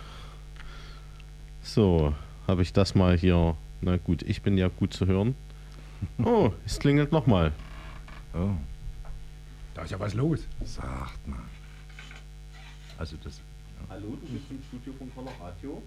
So, 1.61 2.13
habe 2.49 2.63
ich 2.63 2.73
das 2.73 2.95
mal 2.95 3.17
hier. 3.17 3.55
Na 3.81 3.97
gut, 3.97 4.23
ich 4.23 4.41
bin 4.41 4.57
ja 4.57 4.67
gut 4.67 4.91
zu 4.93 5.05
hören. 5.05 5.35
Oh, 6.23 6.51
es 6.65 6.79
klingelt 6.79 7.11
nochmal. 7.11 7.51
Oh, 8.33 8.51
Da 9.75 9.83
ist 9.83 9.91
ja 9.91 9.99
was 9.99 10.13
los. 10.13 10.39
sagt 10.65 11.27
mal. 11.27 11.39
Also 12.97 13.15
das. 13.23 13.39
Hallo, 13.89 14.17
du 14.19 14.27
bist 14.27 14.45
im 14.49 14.61
Studio 14.67 14.93
von 14.97 15.13
Colorado. 15.13 15.81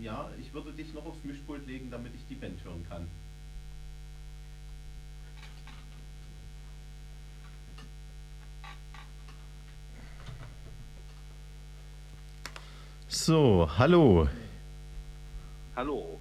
Ja, 0.00 0.28
ich 0.40 0.52
würde 0.52 0.72
dich 0.72 0.92
noch 0.94 1.06
aufs 1.06 1.24
Mischpult 1.24 1.66
legen, 1.66 1.90
damit 1.90 2.12
ich 2.14 2.26
die 2.28 2.34
Band 2.34 2.62
hören 2.64 2.84
kann. 2.88 3.06
So, 13.08 13.66
hallo. 13.78 14.28
Hallo. 15.76 16.18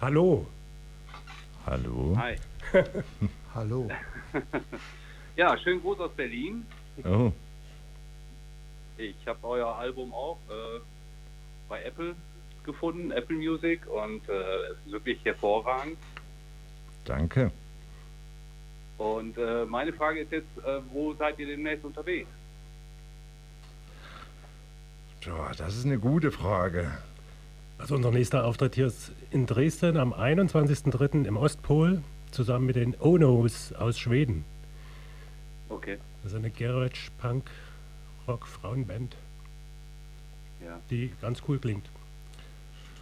Hallo. 0.00 0.46
Hallo. 1.66 2.14
Hi. 2.16 2.36
Hallo. 3.54 3.88
Ja, 5.36 5.56
schönen 5.58 5.80
Gruß 5.80 5.98
aus 6.00 6.10
Berlin. 6.12 6.66
Oh, 7.04 7.32
Ich 8.98 9.16
habe 9.26 9.38
euer 9.46 9.74
Album 9.76 10.12
auch 10.12 10.38
äh, 10.50 10.80
bei 11.68 11.82
Apple 11.82 12.14
gefunden, 12.64 13.10
Apple 13.10 13.36
Music, 13.36 13.86
und 13.86 14.28
äh, 14.28 14.32
es 14.32 14.76
ist 14.86 14.92
wirklich 14.92 15.24
hervorragend. 15.24 15.96
danke. 17.04 17.50
Und 18.98 19.38
äh, 19.38 19.64
meine 19.64 19.92
Frage 19.92 20.20
ist 20.20 20.32
jetzt, 20.32 20.58
äh, 20.66 20.80
wo 20.92 21.14
seid 21.14 21.38
ihr 21.38 21.46
demnächst 21.46 21.84
unterwegs? 21.84 22.28
Tja, 25.28 25.52
das 25.58 25.76
ist 25.76 25.84
eine 25.84 25.98
gute 25.98 26.30
Frage. 26.30 26.90
Also 27.76 27.94
unser 27.94 28.10
nächster 28.10 28.46
Auftritt 28.46 28.76
hier 28.76 28.86
ist 28.86 29.12
in 29.30 29.44
Dresden 29.44 29.98
am 29.98 30.14
21.03. 30.14 31.26
im 31.26 31.36
Ostpol 31.36 32.02
zusammen 32.30 32.64
mit 32.64 32.76
den 32.76 32.96
Onos 32.98 33.74
aus 33.74 33.98
Schweden. 33.98 34.46
Okay, 35.68 35.98
Das 36.22 36.32
ist 36.32 36.38
eine 36.38 36.50
Garage 36.50 37.10
Punk 37.20 37.44
Rock 38.26 38.46
Frauenband, 38.46 39.16
ja. 40.64 40.80
die 40.90 41.12
ganz 41.20 41.42
cool 41.46 41.58
klingt. 41.58 41.84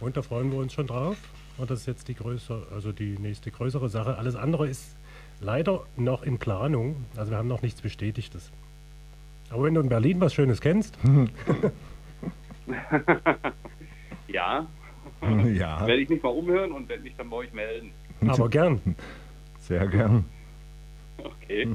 Und 0.01 0.17
da 0.17 0.21
freuen 0.21 0.51
wir 0.51 0.59
uns 0.59 0.73
schon 0.73 0.87
drauf. 0.87 1.15
Und 1.57 1.71
das 1.71 1.79
ist 1.79 1.85
jetzt 1.85 2.09
die 2.09 2.15
größere, 2.15 2.67
also 2.73 2.91
die 2.91 3.17
nächste 3.17 3.51
größere 3.51 3.87
Sache. 3.87 4.17
Alles 4.17 4.35
andere 4.35 4.67
ist 4.67 4.97
leider 5.39 5.85
noch 5.95 6.23
in 6.23 6.39
Planung. 6.39 7.05
Also 7.15 7.31
wir 7.31 7.37
haben 7.37 7.47
noch 7.47 7.61
nichts 7.61 7.81
Bestätigtes. 7.81 8.51
Aber 9.49 9.63
wenn 9.63 9.75
du 9.75 9.81
in 9.81 9.87
Berlin 9.87 10.19
was 10.19 10.33
Schönes 10.33 10.59
kennst, 10.59 10.97
Ja, 14.27 14.67
Ja, 15.45 15.87
Werde 15.87 16.01
ich 16.01 16.09
mich 16.09 16.21
mal 16.21 16.29
umhören 16.29 16.71
und 16.73 16.87
werde 16.89 17.01
mich 17.03 17.15
dann 17.17 17.29
bei 17.29 17.37
euch 17.37 17.53
melden. 17.53 17.91
Aber 18.27 18.49
gern. 18.49 18.81
sehr 19.59 19.87
gern. 19.87 20.25
Okay. 21.17 21.67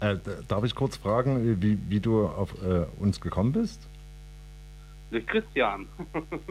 Äh, 0.00 0.16
darf 0.48 0.64
ich 0.64 0.74
kurz 0.74 0.96
fragen, 0.96 1.62
wie, 1.62 1.78
wie 1.88 2.00
du 2.00 2.26
auf 2.26 2.52
äh, 2.62 2.84
uns 2.98 3.20
gekommen 3.20 3.52
bist? 3.52 3.88
Durch 5.10 5.26
Christian. 5.26 5.86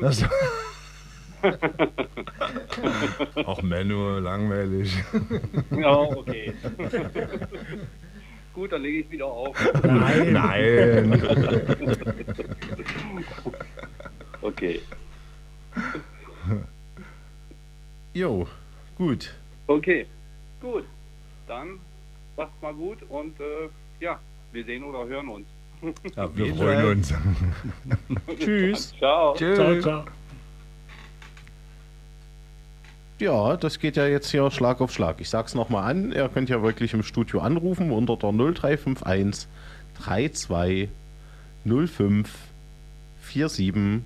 Also- 0.02 0.26
Ach 3.46 3.62
Menno, 3.64 4.20
langweilig. 4.20 4.96
ja, 5.72 5.92
okay. 5.98 6.54
Gut, 8.54 8.72
dann 8.72 8.82
lege 8.82 9.00
ich 9.00 9.12
wieder 9.12 9.26
auf. 9.28 9.56
Nein. 9.84 10.34
Nein. 10.34 11.22
Okay. 14.44 14.82
Jo, 18.14 18.48
gut. 18.98 19.34
Okay. 19.68 20.06
Gut. 20.60 20.84
Dann 21.48 21.80
macht's 22.36 22.62
mal 22.62 22.74
gut 22.74 22.98
und 23.10 23.40
äh, 23.40 23.70
ja, 24.00 24.20
wir 24.52 24.66
sehen 24.66 24.84
oder 24.84 25.06
hören 25.06 25.30
uns. 25.30 25.48
Ja, 26.16 26.36
wir 26.36 26.56
freuen 26.56 26.86
uns. 26.86 27.14
Tschüss. 28.40 28.94
Ciao. 28.98 29.36
Ciao, 29.36 29.80
ciao. 29.82 30.06
Ja, 33.22 33.56
das 33.56 33.78
geht 33.78 33.98
ja 33.98 34.08
jetzt 34.08 34.32
hier 34.32 34.50
Schlag 34.50 34.82
auf 34.82 34.92
Schlag. 34.92 35.22
Ich 35.22 35.30
sag's 35.30 35.54
nochmal 35.54 35.92
an, 35.92 36.12
ihr 36.12 36.28
könnt 36.28 36.50
ja 36.50 36.64
wirklich 36.64 36.96
im 36.96 37.04
Studio 37.04 37.42
anrufen 37.42 37.92
unter 37.92 38.18
der 38.18 38.32
0351 38.32 39.48
32 40.02 40.90
05 41.64 42.28
47 43.22 44.04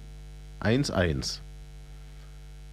11. 0.93 1.39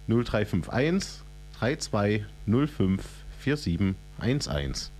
0351 0.09 1.23
32 1.59 2.25
05 2.45 3.05
47 3.39 4.53
11. 4.53 4.91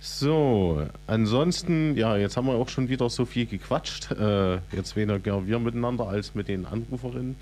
So, 0.00 0.84
ansonsten, 1.06 1.96
ja, 1.96 2.16
jetzt 2.16 2.36
haben 2.36 2.48
wir 2.48 2.54
auch 2.54 2.68
schon 2.68 2.88
wieder 2.88 3.08
so 3.08 3.24
viel 3.24 3.46
gequatscht. 3.46 4.10
Äh, 4.10 4.56
jetzt 4.72 4.96
weniger 4.96 5.46
wir 5.46 5.60
miteinander 5.60 6.08
als 6.08 6.34
mit 6.34 6.48
den 6.48 6.66
Anruferinnen. 6.66 7.36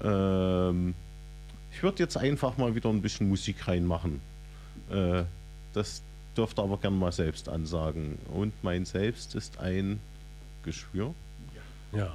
Ähm, 0.00 0.94
ich 1.82 1.84
würde 1.84 2.00
jetzt 2.00 2.16
einfach 2.16 2.58
mal 2.58 2.76
wieder 2.76 2.90
ein 2.90 3.02
bisschen 3.02 3.28
Musik 3.28 3.66
reinmachen. 3.66 4.20
Äh, 4.88 5.24
das 5.72 6.00
dürft 6.36 6.60
ihr 6.60 6.62
aber 6.62 6.76
gern 6.76 6.96
mal 6.96 7.10
selbst 7.10 7.48
ansagen. 7.48 8.18
Und 8.32 8.52
mein 8.62 8.84
Selbst 8.84 9.34
ist 9.34 9.58
ein 9.58 9.98
Geschwür. 10.62 11.12
Ja. 11.90 12.12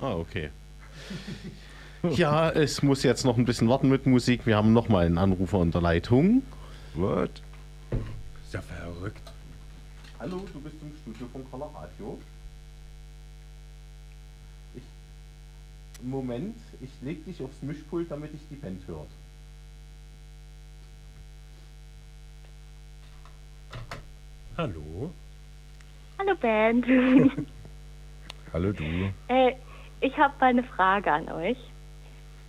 Ah, 0.00 0.14
okay. 0.14 0.50
Ja, 2.14 2.50
es 2.50 2.80
muss 2.84 3.02
jetzt 3.02 3.24
noch 3.24 3.36
ein 3.36 3.44
bisschen 3.44 3.68
warten 3.68 3.88
mit 3.88 4.06
Musik. 4.06 4.46
Wir 4.46 4.56
haben 4.56 4.72
noch 4.72 4.88
mal 4.88 5.04
einen 5.04 5.18
Anrufer 5.18 5.60
in 5.62 5.72
der 5.72 5.80
Leitung. 5.80 6.44
What? 6.94 7.42
Ist 8.44 8.54
ja 8.54 8.62
verrückt. 8.62 9.32
Hallo, 10.20 10.44
du 10.52 10.60
bist 10.60 10.76
im 10.80 10.92
Studio 11.02 11.26
von 11.32 11.50
Color 11.50 11.74
Radio. 11.74 12.16
Moment, 16.02 16.56
ich 16.80 16.90
leg 17.02 17.24
dich 17.24 17.42
aufs 17.42 17.62
Mischpult, 17.62 18.10
damit 18.10 18.32
ich 18.32 18.40
die 18.48 18.56
Band 18.56 18.86
hört. 18.86 19.08
Hallo. 24.56 25.10
Hallo 26.18 26.34
Band. 26.40 26.86
Hallo 28.52 28.72
du. 28.72 28.84
äh, 29.28 29.54
ich 30.00 30.16
habe 30.16 30.34
mal 30.40 30.46
eine 30.46 30.64
Frage 30.64 31.12
an 31.12 31.28
euch. 31.30 31.58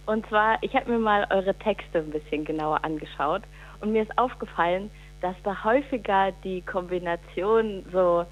Und 0.05 0.27
zwar, 0.27 0.57
ich 0.63 0.75
habe 0.75 0.91
mir 0.91 0.99
mal 0.99 1.27
eure 1.29 1.53
Texte 1.55 1.99
ein 1.99 2.09
bisschen 2.09 2.45
genauer 2.45 2.83
angeschaut 2.83 3.43
und 3.81 3.91
mir 3.91 4.03
ist 4.03 4.17
aufgefallen, 4.17 4.89
dass 5.21 5.35
da 5.43 5.63
häufiger 5.63 6.31
die 6.43 6.61
Kombination 6.61 7.85
so 7.91 8.25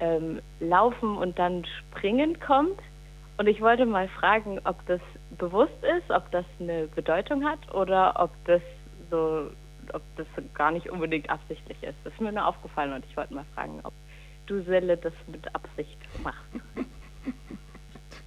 ähm, 0.00 0.40
Laufen 0.60 1.16
und 1.16 1.38
dann 1.38 1.64
Springen 1.64 2.38
kommt. 2.40 2.78
Und 3.38 3.46
ich 3.46 3.60
wollte 3.60 3.86
mal 3.86 4.08
fragen, 4.08 4.60
ob 4.64 4.84
das 4.86 5.00
bewusst 5.38 5.82
ist, 5.82 6.10
ob 6.10 6.30
das 6.30 6.44
eine 6.60 6.86
Bedeutung 6.94 7.44
hat 7.44 7.74
oder 7.74 8.14
ob 8.20 8.30
das 8.44 8.62
so, 9.10 9.50
ob 9.92 10.02
das 10.16 10.26
gar 10.54 10.70
nicht 10.70 10.90
unbedingt 10.90 11.28
absichtlich 11.30 11.82
ist. 11.82 11.96
Das 12.04 12.12
ist 12.12 12.20
mir 12.20 12.32
nur 12.32 12.46
aufgefallen 12.46 12.92
und 12.92 13.04
ich 13.04 13.16
wollte 13.16 13.34
mal 13.34 13.46
fragen, 13.54 13.80
ob 13.82 13.94
du 14.46 14.62
Selle 14.62 14.96
das 14.96 15.14
mit 15.26 15.54
Absicht 15.54 15.98
machst. 16.22 16.40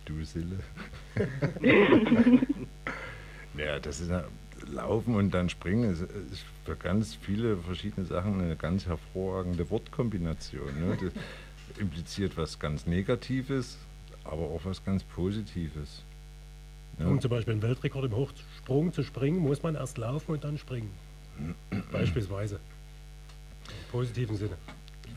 Du 0.06 0.24
Sille. 0.24 0.60
ja, 3.58 3.80
das 3.80 4.00
ist 4.00 4.12
Laufen 4.68 5.16
und 5.16 5.34
dann 5.34 5.50
Springen 5.50 5.92
ist, 5.92 6.02
ist 6.02 6.46
für 6.64 6.76
ganz 6.76 7.16
viele 7.16 7.58
verschiedene 7.58 8.06
Sachen 8.06 8.42
eine 8.42 8.56
ganz 8.56 8.86
hervorragende 8.86 9.70
Wortkombination. 9.70 10.68
Ne? 10.80 10.98
Das 11.02 11.12
impliziert 11.80 12.38
was 12.38 12.60
ganz 12.60 12.86
Negatives, 12.86 13.78
aber 14.26 14.44
auch 14.44 14.62
was 14.64 14.84
ganz 14.84 15.04
Positives. 15.04 16.04
Ja. 17.00 17.08
Um 17.08 17.20
zum 17.20 17.30
Beispiel 17.30 17.54
einen 17.54 17.62
Weltrekord 17.62 18.06
im 18.06 18.16
Hochsprung 18.16 18.94
zu 18.94 19.04
springen, 19.04 19.40
muss 19.40 19.64
man 19.64 19.76
erst 19.76 19.98
laufen 19.98 20.32
und 20.32 20.44
dann 20.44 20.58
springen. 20.58 20.92
Beispielsweise. 21.92 22.56
Im 22.56 23.92
positiven 23.92 24.38
Sinne. 24.38 24.58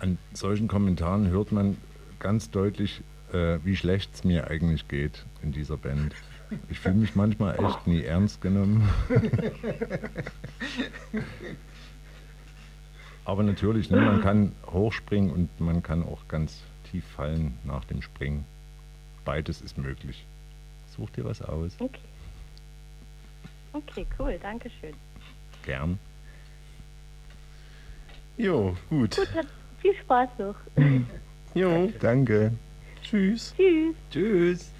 An 0.00 0.18
solchen 0.32 0.68
Kommentaren 0.68 1.28
hört 1.28 1.52
man 1.52 1.76
ganz 2.18 2.50
deutlich, 2.50 3.02
äh, 3.32 3.58
wie 3.64 3.76
schlecht 3.76 4.14
es 4.14 4.24
mir 4.24 4.48
eigentlich 4.48 4.88
geht 4.88 5.24
in 5.42 5.52
dieser 5.52 5.76
Band. 5.76 6.14
Ich 6.70 6.80
fühle 6.80 6.94
mich 6.94 7.14
manchmal 7.14 7.62
echt 7.62 7.86
nie 7.86 8.02
ernst 8.02 8.40
genommen. 8.40 8.88
Aber 13.24 13.42
natürlich, 13.42 13.90
ne, 13.90 14.00
man 14.00 14.22
kann 14.22 14.52
hochspringen 14.66 15.30
und 15.30 15.60
man 15.60 15.82
kann 15.82 16.02
auch 16.02 16.26
ganz 16.28 16.62
tief 16.90 17.04
fallen 17.04 17.58
nach 17.64 17.84
dem 17.84 18.00
Springen. 18.00 18.46
Beides 19.28 19.60
ist 19.60 19.76
möglich. 19.76 20.24
Such 20.96 21.10
dir 21.10 21.22
was 21.26 21.42
aus. 21.42 21.72
Okay. 21.78 22.00
Okay, 23.74 24.06
cool, 24.18 24.38
danke 24.40 24.70
schön. 24.80 24.94
Gern. 25.66 25.98
Jo, 28.38 28.74
gut. 28.88 29.16
Gut, 29.16 29.28
viel 29.82 29.94
Spaß 29.96 30.30
noch. 30.38 30.54
Jo, 31.54 31.92
Danke. 32.00 32.52
tschüss. 33.02 33.52
Tschüss. 33.54 33.94
Tschüss. 34.10 34.70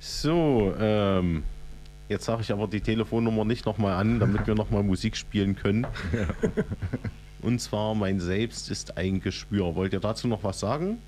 So, 0.00 0.74
ähm, 0.80 1.44
jetzt 2.08 2.24
sage 2.24 2.42
ich 2.42 2.50
aber 2.50 2.66
die 2.66 2.80
Telefonnummer 2.80 3.44
nicht 3.44 3.66
nochmal 3.66 3.94
an, 3.94 4.18
damit 4.18 4.48
wir 4.48 4.56
nochmal 4.56 4.82
Musik 4.82 5.16
spielen 5.16 5.54
können. 5.54 5.86
Und 7.42 7.60
zwar, 7.60 7.94
mein 7.94 8.20
Selbst 8.20 8.70
ist 8.70 8.96
ein 8.96 9.20
Geschwür. 9.20 9.74
Wollt 9.74 9.92
ihr 9.92 10.00
dazu 10.00 10.28
noch 10.28 10.44
was 10.44 10.60
sagen? 10.60 10.98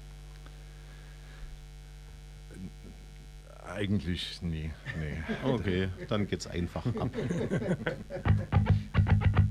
Eigentlich 3.66 4.42
nie. 4.42 4.70
Nee. 4.98 5.22
Okay, 5.44 5.88
dann 6.08 6.26
geht's 6.26 6.46
einfach 6.46 6.84
ab. 6.86 7.10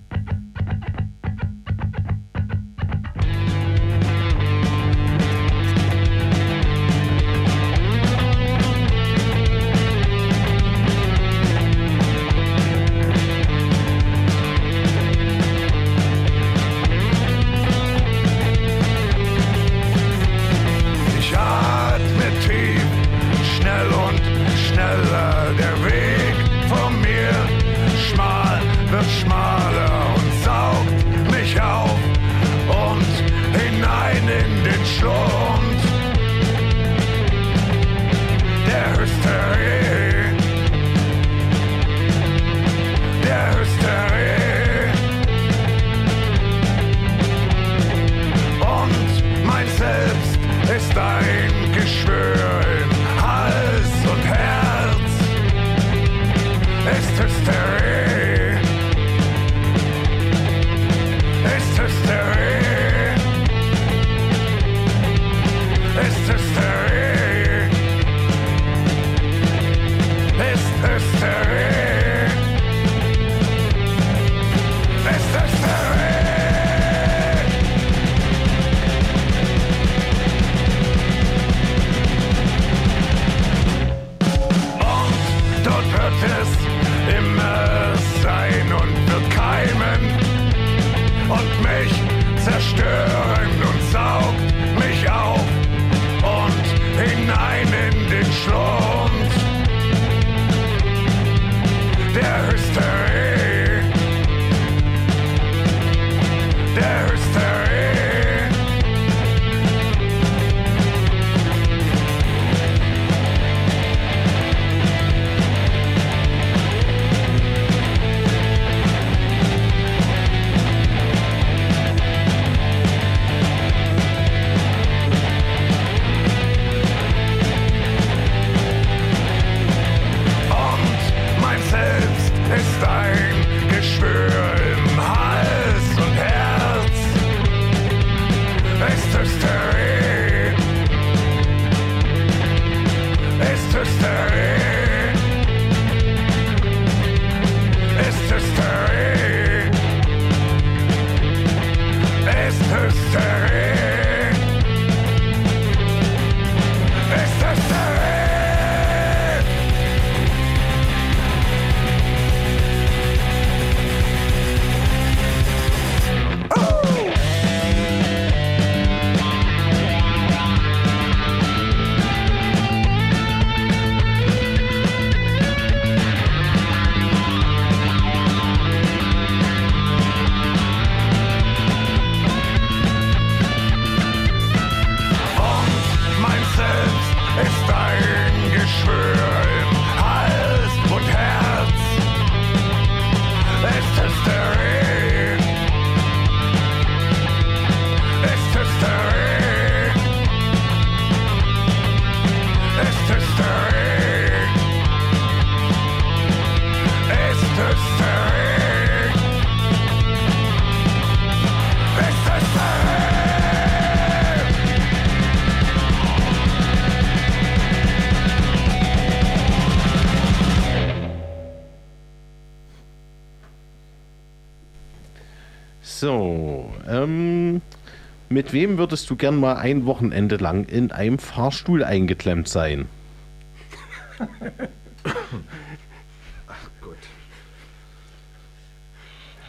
mit 228.31 228.53
wem 228.53 228.77
würdest 228.77 229.09
du 229.09 229.15
gern 229.15 229.37
mal 229.37 229.55
ein 229.57 229.85
Wochenende 229.85 230.37
lang 230.37 230.65
in 230.65 230.91
einem 230.91 231.19
Fahrstuhl 231.19 231.83
eingeklemmt 231.83 232.47
sein? 232.47 232.87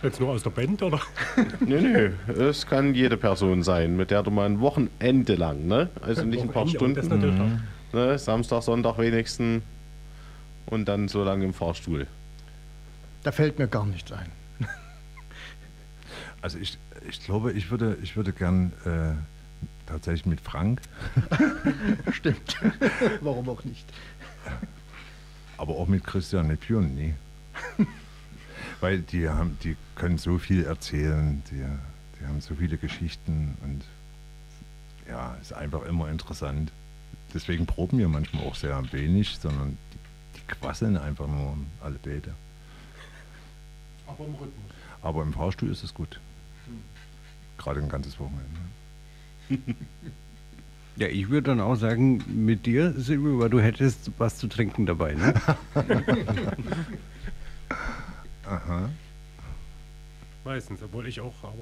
Jetzt 0.02 0.18
nur 0.18 0.30
aus 0.30 0.42
der 0.42 0.50
Band, 0.50 0.82
oder? 0.82 1.00
Nö, 1.60 1.80
nö, 1.80 2.10
es 2.48 2.66
kann 2.66 2.92
jede 2.92 3.16
Person 3.16 3.62
sein, 3.62 3.96
mit 3.96 4.10
der 4.10 4.24
du 4.24 4.32
mal 4.32 4.46
ein 4.46 4.58
Wochenende 4.60 5.36
lang, 5.36 5.68
ne? 5.68 5.90
Also 6.00 6.24
nicht 6.24 6.42
ein 6.42 6.48
paar 6.48 6.66
Stunden. 6.66 7.06
natürlich 7.06 7.40
auch. 7.40 7.94
Ne? 7.94 8.18
Samstag, 8.18 8.62
Sonntag 8.62 8.98
wenigstens. 8.98 9.62
Und 10.66 10.86
dann 10.86 11.06
so 11.08 11.22
lange 11.22 11.44
im 11.44 11.54
Fahrstuhl. 11.54 12.06
Da 13.22 13.30
fällt 13.30 13.58
mir 13.58 13.68
gar 13.68 13.86
nichts 13.86 14.10
ein. 14.10 14.26
Also 16.40 16.58
ich, 16.58 16.76
ich 17.08 17.24
glaube, 17.24 17.52
ich 17.52 17.70
würde, 17.70 17.96
ich 18.02 18.16
würde 18.16 18.32
gern 18.32 18.72
äh, 18.84 19.14
tatsächlich 19.86 20.26
mit 20.26 20.40
Frank, 20.40 20.80
Stimmt. 22.12 22.56
Warum 23.20 23.48
auch 23.48 23.64
nicht? 23.64 23.86
aber 25.62 25.76
auch 25.76 25.86
mit 25.86 26.02
Christian 26.02 26.48
Nepion, 26.48 26.92
nee. 26.96 27.14
Weil 28.80 28.98
die 29.00 29.28
haben, 29.28 29.56
die 29.62 29.76
können 29.94 30.18
so 30.18 30.38
viel 30.38 30.64
erzählen, 30.64 31.40
die, 31.52 31.64
die 32.18 32.26
haben 32.26 32.40
so 32.40 32.56
viele 32.56 32.76
Geschichten 32.76 33.56
und 33.62 33.84
ja, 35.08 35.36
ist 35.40 35.52
einfach 35.52 35.84
immer 35.84 36.08
interessant. 36.10 36.72
Deswegen 37.32 37.66
proben 37.66 37.98
wir 37.98 38.08
manchmal 38.08 38.44
auch 38.44 38.56
sehr 38.56 38.82
wenig, 38.92 39.38
sondern 39.40 39.78
die, 39.92 40.40
die 40.40 40.46
quasseln 40.48 40.96
einfach 40.96 41.28
nur 41.28 41.56
alle 41.80 41.98
Bete. 41.98 42.34
Aber 44.08 44.24
im 44.24 44.34
Rhythmus. 44.34 44.72
Aber 45.00 45.22
im 45.22 45.32
Fahrstuhl 45.32 45.70
ist 45.70 45.84
es 45.84 45.94
gut. 45.94 46.18
Gerade 47.62 47.80
ein 47.80 47.88
ganzes 47.88 48.18
Wochenende. 48.18 48.60
Ja, 50.96 51.06
ich 51.08 51.30
würde 51.30 51.48
dann 51.48 51.60
auch 51.62 51.76
sagen, 51.76 52.22
mit 52.28 52.66
dir, 52.66 52.92
Silvio, 52.92 53.38
weil 53.38 53.48
du 53.48 53.60
hättest 53.60 54.10
was 54.18 54.36
zu 54.36 54.46
trinken 54.46 54.84
dabei, 54.84 55.14
ne? 55.14 55.32
Aha. 58.44 58.90
Meistens, 60.44 60.82
obwohl 60.82 61.06
ich 61.06 61.18
auch, 61.18 61.32
aber. 61.42 61.54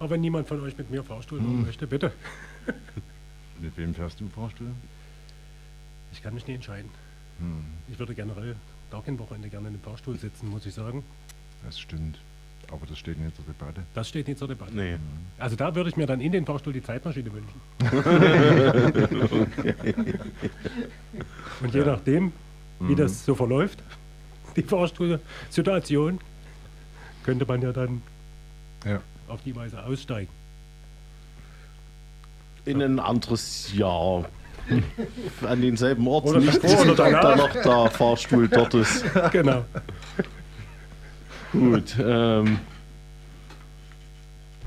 Aber 0.00 0.10
wenn 0.10 0.20
niemand 0.20 0.48
von 0.48 0.60
euch 0.62 0.76
mit 0.76 0.90
mir 0.90 1.04
Fahrstuhl 1.04 1.38
fahren 1.38 1.58
Hm. 1.58 1.62
möchte, 1.66 1.86
bitte. 1.86 2.12
Mit 3.60 3.76
wem 3.76 3.94
fährst 3.94 4.18
du 4.20 4.24
im 4.24 4.30
Fahrstuhl? 4.32 4.70
Ich 6.12 6.20
kann 6.22 6.34
mich 6.34 6.46
nie 6.46 6.54
entscheiden. 6.54 6.90
Hm, 7.38 7.64
Ich 7.90 7.98
würde 8.00 8.14
generell 8.16 8.56
gar 8.90 9.02
kein 9.04 9.18
Wochenende 9.18 9.48
gerne 9.48 9.68
in 9.68 9.74
dem 9.74 9.82
Fahrstuhl 9.82 10.18
sitzen, 10.18 10.48
muss 10.48 10.66
ich 10.66 10.74
sagen. 10.74 11.04
das 11.64 11.78
stimmt. 11.78 12.18
Aber 12.70 12.84
das 12.86 12.98
steht 12.98 13.18
nicht 13.18 13.34
zur 13.34 13.44
Debatte. 13.46 13.80
Das 13.94 14.08
steht 14.08 14.28
nicht 14.28 14.38
zur 14.38 14.46
Debatte. 14.48 14.72
Nee. 14.74 14.96
Also 15.38 15.56
da 15.56 15.74
würde 15.74 15.88
ich 15.90 15.96
mir 15.96 16.06
dann 16.06 16.20
in 16.20 16.32
den 16.32 16.44
Fahrstuhl 16.44 16.72
die 16.74 16.82
Zeitmaschine 16.82 17.30
wünschen. 17.32 17.58
Und 21.62 21.74
je 21.74 21.84
nachdem, 21.84 22.32
wie 22.80 22.92
Mhm. 22.92 22.96
das 22.96 23.24
so 23.24 23.34
verläuft, 23.34 23.78
die 24.56 24.62
Fahrstuhlsituation, 24.62 26.20
könnte 27.24 27.46
man 27.46 27.62
ja 27.62 27.72
dann 27.72 28.02
Ja. 28.84 29.00
auf 29.28 29.40
die 29.44 29.54
Weise 29.56 29.82
aussteigen. 29.84 30.30
In 32.64 32.82
ein 32.82 32.98
anderes 33.00 33.72
Jahr. 33.74 34.26
An 35.40 35.62
denselben 35.62 36.06
Ort, 36.06 36.26
Oder 36.26 36.40
nicht 36.40 36.62
davor 36.62 36.82
oder 36.82 36.84
diesen 36.90 36.96
Tag, 36.96 37.12
da 37.12 37.20
danach. 37.22 37.36
noch 37.38 37.52
der 37.62 37.90
Fahrstuhl 37.90 38.48
dort 38.48 38.74
ist. 38.74 39.02
genau. 39.32 39.64
Gut, 41.52 41.96
ähm, 41.98 42.58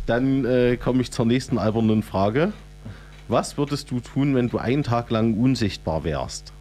dann 0.07 0.45
äh, 0.45 0.77
komme 0.77 1.01
ich 1.01 1.11
zur 1.11 1.25
nächsten 1.25 1.57
albernen 1.57 2.01
Frage. 2.03 2.53
Was 3.27 3.57
würdest 3.57 3.91
du 3.91 3.99
tun, 3.99 4.35
wenn 4.35 4.49
du 4.49 4.57
einen 4.57 4.83
Tag 4.83 5.11
lang 5.11 5.35
unsichtbar 5.35 6.03
wärst? 6.03 6.51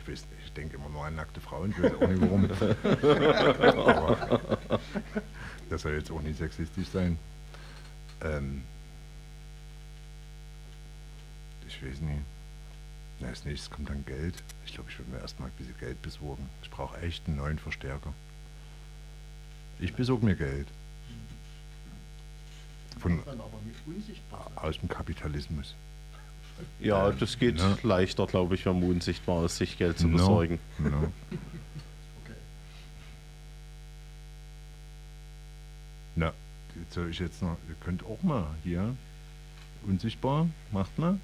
Ich, 0.00 0.08
weiß, 0.08 0.26
nicht, 0.30 0.44
ich 0.44 0.52
denke 0.52 0.76
immer 0.76 0.88
nur 0.88 1.04
an 1.04 1.14
nackte 1.14 1.40
Frauen, 1.40 1.70
ich 1.70 1.82
weiß 1.82 1.92
auch 1.94 2.08
nicht 2.08 2.20
warum. 2.20 2.48
Aber 3.88 4.40
das 5.70 5.82
soll 5.82 5.92
jetzt 5.92 6.10
auch 6.10 6.20
nicht 6.20 6.38
sexistisch 6.38 6.88
sein. 6.88 7.16
Ähm, 8.22 8.62
ich 11.66 11.82
weiß 11.82 12.00
nicht. 12.00 12.22
Na, 13.20 13.28
als 13.28 13.44
nächstes 13.44 13.70
kommt 13.70 13.88
dann 13.90 14.04
Geld. 14.04 14.34
Ich 14.64 14.74
glaube, 14.74 14.90
ich 14.90 14.98
würde 14.98 15.10
mir 15.10 15.18
erstmal 15.18 15.48
ein 15.48 15.54
bisschen 15.56 15.76
Geld 15.78 16.00
besorgen. 16.02 16.48
Ich 16.62 16.70
brauche 16.70 17.00
echt 17.00 17.26
einen 17.26 17.36
neuen 17.36 17.58
Verstärker. 17.58 18.12
Ich 19.80 19.94
besorge 19.94 20.24
mir 20.24 20.36
Geld. 20.36 20.68
Von, 23.00 23.20
aus 24.56 24.78
dem 24.80 24.88
Kapitalismus. 24.88 25.74
Ja, 26.80 27.12
das 27.12 27.38
geht 27.38 27.58
Ja. 27.60 27.76
leichter, 27.84 28.26
glaube 28.26 28.56
ich, 28.56 28.66
wenn 28.66 28.80
man 28.80 28.90
unsichtbar 28.90 29.44
ist, 29.44 29.56
sich 29.58 29.78
Geld 29.78 29.98
zu 29.98 30.08
No. 30.08 30.16
besorgen. 30.16 30.58
No. 30.78 31.12
Na, 36.16 36.32
jetzt 36.74 36.94
soll 36.94 37.10
ich 37.10 37.18
jetzt 37.20 37.40
noch, 37.42 37.56
ihr 37.68 37.76
könnt 37.84 38.04
auch 38.04 38.20
mal 38.22 38.46
hier 38.64 38.96
unsichtbar, 39.86 40.48
macht 40.72 40.98
mal. 40.98 41.18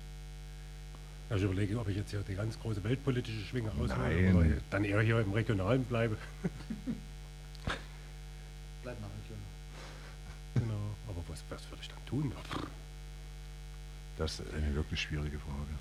Ja, 1.34 1.38
ich 1.38 1.44
überlege, 1.46 1.76
ob 1.80 1.88
ich 1.88 1.96
jetzt 1.96 2.12
hier 2.12 2.22
die 2.28 2.36
ganz 2.36 2.56
große 2.60 2.84
weltpolitische 2.84 3.40
Schwinge 3.40 3.72
Nein. 3.76 4.36
oder 4.36 4.46
dann 4.70 4.84
eher 4.84 5.00
hier 5.00 5.18
im 5.18 5.32
Regionalen 5.32 5.82
bleibe. 5.82 6.16
Bleib 8.84 9.00
mal 9.00 9.10
regional. 9.20 9.42
Genau. 10.54 10.94
Aber 11.08 11.24
was, 11.26 11.42
was 11.48 11.68
würde 11.70 11.82
ich 11.82 11.88
dann 11.88 12.06
tun? 12.06 12.32
Das 14.16 14.38
ist 14.38 14.42
eine 14.54 14.76
wirklich 14.76 15.00
schwierige 15.00 15.40
Frage. 15.40 15.74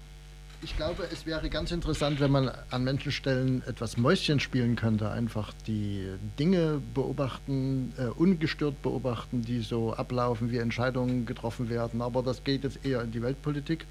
Ich 0.64 0.76
glaube, 0.76 1.08
es 1.12 1.28
wäre 1.28 1.48
ganz 1.52 1.70
interessant, 1.72 2.20
wenn 2.20 2.32
man 2.32 2.50
an 2.72 2.84
Menschenstellen 2.84 3.62
etwas 3.68 3.98
Mäuschen 3.98 4.40
spielen 4.40 4.76
könnte. 4.76 5.12
Einfach 5.12 5.54
die 5.68 6.08
Dinge 6.40 6.82
beobachten, 6.96 7.94
äh, 8.00 8.06
ungestört 8.06 8.82
beobachten, 8.82 9.44
die 9.44 9.60
so 9.60 9.94
ablaufen, 9.94 10.50
wie 10.50 10.58
Entscheidungen 10.58 11.28
getroffen 11.28 11.70
werden. 11.70 12.02
Aber 12.02 12.24
das 12.24 12.44
geht 12.44 12.64
jetzt 12.64 12.84
eher 12.84 13.04
in 13.04 13.12
die 13.12 13.22
Weltpolitik. 13.22 13.86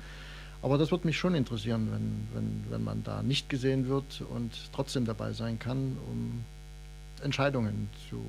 Aber 0.62 0.78
das 0.78 0.92
würde 0.92 1.06
mich 1.06 1.18
schon 1.18 1.34
interessieren, 1.34 1.88
wenn, 1.90 2.28
wenn, 2.34 2.64
wenn 2.70 2.84
man 2.84 3.02
da 3.02 3.22
nicht 3.22 3.48
gesehen 3.48 3.88
wird 3.88 4.22
und 4.30 4.52
trotzdem 4.72 5.04
dabei 5.04 5.32
sein 5.32 5.58
kann, 5.58 5.96
um 6.08 6.44
Entscheidungen 7.22 7.88
zu 8.08 8.24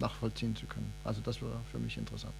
nachvollziehen 0.00 0.56
zu 0.56 0.66
können. 0.66 0.92
Also 1.04 1.20
das 1.24 1.40
wäre 1.40 1.60
für 1.70 1.78
mich 1.78 1.96
interessant. 1.96 2.34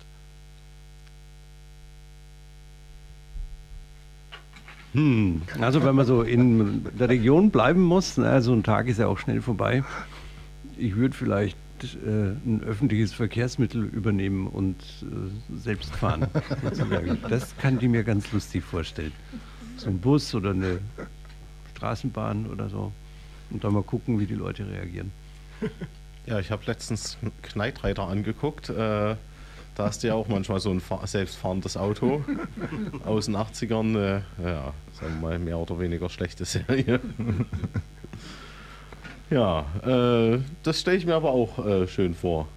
Hm. 4.95 5.43
Also 5.61 5.85
wenn 5.85 5.95
man 5.95 6.07
so 6.07 6.23
in 6.23 6.85
der 6.99 7.09
Region 7.09 7.51
bleiben 7.51 7.83
muss, 7.83 8.17
na, 8.17 8.41
so 8.41 8.53
ein 8.53 8.63
Tag 8.63 8.87
ist 8.89 8.99
ja 8.99 9.07
auch 9.07 9.19
schnell 9.19 9.41
vorbei. 9.43 9.85
Ich 10.77 10.97
würde 10.97 11.15
vielleicht 11.15 11.57
ein 11.83 12.63
öffentliches 12.65 13.13
Verkehrsmittel 13.13 13.85
übernehmen 13.85 14.47
und 14.47 14.77
äh, 15.03 15.57
selbst 15.57 15.95
fahren. 15.97 16.27
sozusagen. 16.63 17.19
Das 17.29 17.57
kann 17.57 17.79
ich 17.81 17.89
mir 17.89 18.05
ganz 18.05 18.33
lustig 18.33 18.65
vorstellen. 18.65 19.13
So 19.77 19.89
ein 19.89 19.99
Bus 19.99 20.35
oder 20.35 20.51
eine 20.51 20.79
Straßenbahn 21.75 22.47
oder 22.47 22.69
so. 22.69 22.93
Und 23.51 23.65
dann 23.65 23.75
mal 23.75 23.83
gucken, 23.83 24.19
wie 24.19 24.27
die 24.27 24.35
Leute 24.35 24.67
reagieren. 24.69 25.11
Ja, 26.27 26.39
ich 26.41 26.51
habe 26.51 26.63
letztens 26.65 27.19
Rider 27.55 28.09
angeguckt. 28.09 28.71
Äh, 28.71 28.75
da 28.75 29.17
hast 29.79 30.03
du 30.03 30.07
ja 30.07 30.15
auch 30.15 30.27
manchmal 30.27 30.59
so 30.59 30.71
ein 30.71 30.81
fahr 30.81 31.07
selbstfahrendes 31.07 31.77
Auto 31.77 32.25
aus 33.05 33.27
den 33.27 33.37
80ern. 33.37 33.95
Äh, 33.95 34.23
ja, 34.43 34.73
sagen 34.99 35.21
wir 35.21 35.29
mal, 35.29 35.39
mehr 35.39 35.59
oder 35.59 35.79
weniger 35.79 36.09
schlechte 36.09 36.47
Serie. 36.47 36.99
Ja, 39.31 39.65
äh, 39.87 40.39
das 40.63 40.81
stelle 40.81 40.97
ich 40.97 41.07
mir 41.07 41.15
aber 41.15 41.31
auch 41.31 41.65
äh, 41.65 41.87
schön 41.87 42.15
vor. 42.15 42.49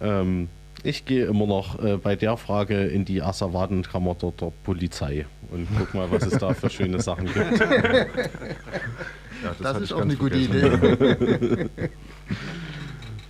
Ähm, 0.00 0.48
ich 0.82 1.04
gehe 1.04 1.26
immer 1.26 1.46
noch 1.46 1.82
äh, 1.82 1.96
bei 1.96 2.16
der 2.16 2.36
Frage 2.36 2.84
in 2.84 3.04
die 3.04 3.22
Asservatenkammer 3.22 4.14
der, 4.14 4.52
Polizei 4.62 5.26
und 5.50 5.66
guck 5.76 5.94
mal, 5.94 6.10
was 6.10 6.26
es 6.26 6.38
da 6.38 6.54
für 6.54 6.70
schöne 6.70 7.00
Sachen 7.00 7.26
gibt. 7.26 7.60
Ja, 9.42 9.54
Das 9.58 9.74
hatte 9.74 9.84
ist 9.84 9.92
auch 9.92 10.00
eine 10.00 10.16
gute 10.16 10.38
vergessen. 10.38 11.70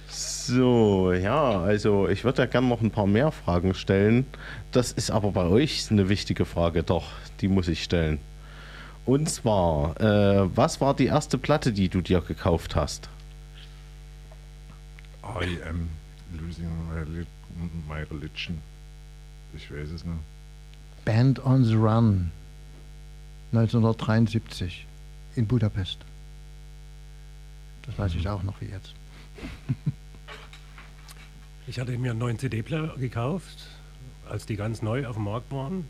So, 0.09 1.13
ja, 1.13 1.61
also 1.61 2.09
ich 2.09 2.23
würde 2.23 2.43
ja 2.43 2.47
gerne 2.47 2.69
noch 2.69 2.81
ein 2.81 2.93
paar 2.93 3.09
mehr 3.09 3.33
Fragen 3.33 3.75
stellen. 3.75 4.25
Das 4.71 4.93
ist 4.93 5.11
aber 5.11 5.33
bei 5.33 5.47
euch 5.47 5.91
eine 5.91 6.09
wichtige 6.09 6.45
Frage, 6.45 6.85
doch, 6.85 7.07
die 7.41 7.49
muss 7.49 7.67
ich 7.67 7.83
stellen. 7.83 8.19
Und 9.07 9.29
zwar, 9.31 9.99
äh, 10.01 10.57
was 10.57 10.81
war 10.81 10.95
die 10.95 11.07
erste 11.07 11.39
Platte, 11.39 11.73
die 11.73 11.89
du 11.89 12.01
dir 12.01 12.21
gekauft 12.21 12.75
hast? 12.75 13.09
I 15.23 15.59
am 15.69 15.89
losing 16.39 16.69
my, 16.89 17.01
reli- 17.01 17.27
my 17.89 18.03
religion. 18.11 18.59
Ich 19.55 19.71
weiß 19.71 19.91
es 19.91 20.05
nicht. 20.05 20.19
Band 21.05 21.45
on 21.45 21.65
the 21.65 21.75
Run 21.75 22.33
1973 23.53 24.87
in 25.37 25.47
Budapest. 25.47 25.99
Das 27.87 27.97
weiß 27.99 28.15
ich 28.17 28.29
auch 28.29 28.43
noch 28.43 28.61
wie 28.61 28.67
jetzt. 28.67 28.93
Ich 31.69 31.81
hatte 31.81 31.99
mir 31.99 32.13
einen 32.13 32.21
neuen 32.21 32.39
CD-Player 32.39 32.95
gekauft, 32.97 33.67
als 34.31 34.47
die 34.47 34.55
ganz 34.55 34.83
neu 34.83 35.05
auf 35.05 35.17
dem 35.17 35.25
Markt 35.25 35.51
waren. 35.51 35.85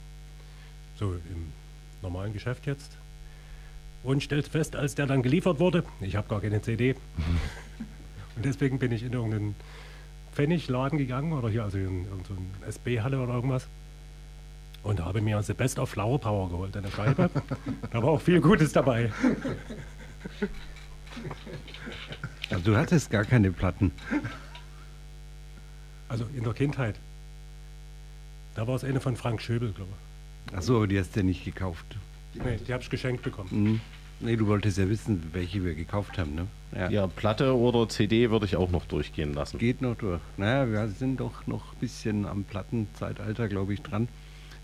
So 0.98 1.12
im 1.12 1.52
normalen 2.00 2.32
Geschäft 2.32 2.64
jetzt. 2.64 2.92
Und 4.02 4.22
stellte 4.22 4.50
fest, 4.50 4.76
als 4.76 4.94
der 4.94 5.06
dann 5.06 5.22
geliefert 5.22 5.58
wurde, 5.58 5.84
ich 6.00 6.16
habe 6.16 6.28
gar 6.28 6.40
keine 6.40 6.62
CD. 6.62 6.94
Und 8.36 8.44
deswegen 8.44 8.78
bin 8.78 8.92
ich 8.92 9.02
in 9.02 9.12
irgendeinen 9.12 9.54
Pfennigladen 10.34 10.98
gegangen 10.98 11.32
oder 11.32 11.48
hier, 11.48 11.64
also 11.64 11.78
in 11.78 12.04
irgendeine 12.04 12.38
SB-Halle 12.68 13.20
oder 13.20 13.34
irgendwas. 13.34 13.66
Und 14.82 15.00
habe 15.00 15.20
mir 15.20 15.42
The 15.42 15.54
Best 15.54 15.78
of 15.78 15.88
Flower 15.88 16.20
Power 16.20 16.48
geholt, 16.50 16.76
eine 16.76 16.90
Scheibe. 16.90 17.30
da 17.90 18.02
war 18.02 18.10
auch 18.10 18.20
viel 18.20 18.40
Gutes 18.40 18.72
dabei. 18.72 19.10
Also 22.50 22.64
du 22.64 22.76
hattest 22.76 23.10
gar 23.10 23.24
keine 23.24 23.50
Platten. 23.50 23.90
Also 26.08 26.26
in 26.36 26.44
der 26.44 26.52
Kindheit. 26.52 26.96
Da 28.54 28.66
war 28.66 28.76
es 28.76 28.84
eine 28.84 29.00
von 29.00 29.16
Frank 29.16 29.42
Schöbel, 29.42 29.72
glaube 29.72 29.90
ich. 29.90 30.56
Achso, 30.56 30.76
aber 30.76 30.86
die 30.86 30.98
hast 30.98 31.16
du 31.16 31.20
ja 31.20 31.26
nicht 31.26 31.44
gekauft. 31.44 31.84
Nee, 32.44 32.58
die 32.66 32.72
habe 32.72 32.82
ich 32.82 32.90
geschenkt 32.90 33.22
bekommen. 33.22 33.48
Mhm. 33.50 33.80
Nee, 34.18 34.36
du 34.36 34.46
wolltest 34.46 34.78
ja 34.78 34.88
wissen, 34.88 35.22
welche 35.32 35.62
wir 35.62 35.74
gekauft 35.74 36.16
haben, 36.16 36.34
ne? 36.34 36.46
Ja, 36.90 37.06
Platte 37.06 37.54
oder 37.54 37.88
CD 37.88 38.30
würde 38.30 38.46
ich 38.46 38.56
auch 38.56 38.70
noch 38.70 38.86
durchgehen 38.86 39.34
lassen. 39.34 39.58
Geht 39.58 39.82
noch 39.82 39.94
durch. 39.96 40.20
Naja, 40.36 40.70
wir 40.70 40.88
sind 40.88 41.20
doch 41.20 41.46
noch 41.46 41.72
ein 41.72 41.78
bisschen 41.80 42.24
am 42.26 42.44
Plattenzeitalter, 42.44 43.48
glaube 43.48 43.74
ich, 43.74 43.82
dran. 43.82 44.08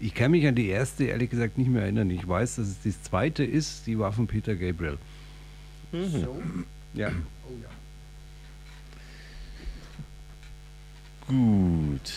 Ich 0.01 0.15
kann 0.15 0.31
mich 0.31 0.47
an 0.47 0.55
die 0.55 0.69
erste 0.69 1.05
ehrlich 1.05 1.31
gesagt 1.31 1.59
nicht 1.59 1.69
mehr 1.71 1.83
erinnern. 1.83 2.11
Ich 2.11 2.27
weiß, 2.27 2.57
dass 2.57 2.67
es 2.67 2.81
die 2.81 2.95
zweite 3.03 3.45
ist, 3.45 3.87
die 3.87 3.99
war 3.99 4.13
von 4.13 4.27
Peter 4.27 4.57
Gabriel. 4.57 4.99
So. 5.93 6.43
Ja. 6.95 7.11
Oh 7.47 7.53
ja. 7.63 7.69
Gut. 11.29 12.13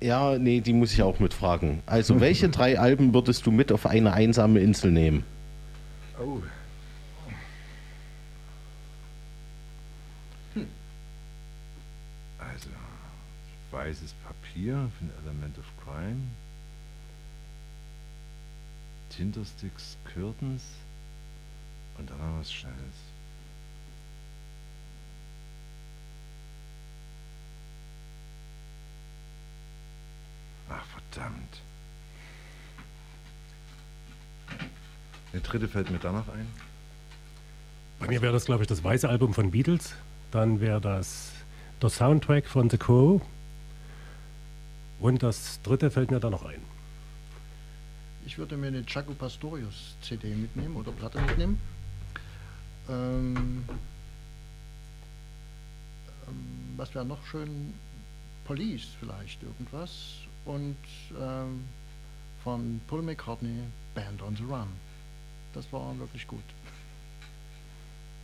Ja, 0.00 0.38
nee, 0.38 0.60
die 0.60 0.72
muss 0.72 0.92
ich 0.92 1.02
auch 1.02 1.18
mitfragen. 1.18 1.82
Also, 1.86 2.20
welche 2.20 2.48
drei 2.50 2.78
Alben 2.78 3.12
würdest 3.12 3.44
du 3.46 3.50
mit 3.50 3.70
auf 3.70 3.86
eine 3.86 4.12
einsame 4.12 4.60
Insel 4.60 4.90
nehmen? 4.90 5.24
Oh. 6.18 6.40
Also, 12.38 12.68
weißes 13.70 14.14
Papier 14.24 14.90
von 14.98 15.10
Element 15.22 15.58
of 15.58 15.66
Crime. 15.84 16.22
Tintersticks 19.10 19.98
Curtains. 20.14 20.62
Und 21.98 22.08
dann 22.08 22.18
noch 22.18 22.40
was 22.40 22.50
Schnelles. 22.50 23.09
Ach, 30.70 30.84
verdammt. 30.86 31.60
Der 35.32 35.40
dritte 35.40 35.68
fällt 35.68 35.90
mir 35.90 35.98
da 35.98 36.12
noch 36.12 36.28
ein. 36.28 36.46
Bei 37.98 38.08
mir 38.08 38.22
wäre 38.22 38.32
das, 38.32 38.46
glaube 38.46 38.62
ich, 38.62 38.68
das 38.68 38.82
weiße 38.82 39.08
Album 39.08 39.34
von 39.34 39.50
Beatles. 39.50 39.94
Dann 40.30 40.60
wäre 40.60 40.80
das 40.80 41.32
der 41.82 41.90
Soundtrack 41.90 42.46
von 42.46 42.70
The 42.70 42.78
Crow. 42.78 43.20
Und 45.00 45.22
das 45.22 45.60
dritte 45.62 45.90
fällt 45.90 46.10
mir 46.10 46.20
da 46.20 46.30
noch 46.30 46.44
ein. 46.44 46.60
Ich 48.26 48.38
würde 48.38 48.56
mir 48.56 48.68
eine 48.68 48.84
Chaco 48.84 49.14
Pastorius 49.14 49.96
CD 50.02 50.34
mitnehmen 50.34 50.76
oder 50.76 50.92
Platte 50.92 51.20
mitnehmen. 51.20 51.58
Ähm, 52.88 53.64
ähm, 56.28 56.74
was 56.76 56.94
wäre 56.94 57.04
noch 57.04 57.24
schön? 57.26 57.74
Police 58.44 58.88
vielleicht 58.98 59.42
irgendwas. 59.42 59.90
Und 60.50 60.76
ähm, 61.20 61.60
von 62.42 62.80
Paul 62.88 63.02
McCartney 63.02 63.54
Band 63.94 64.20
on 64.22 64.34
the 64.36 64.42
Run. 64.42 64.66
Das 65.52 65.72
war 65.72 65.96
wirklich 65.98 66.26
gut. 66.26 66.42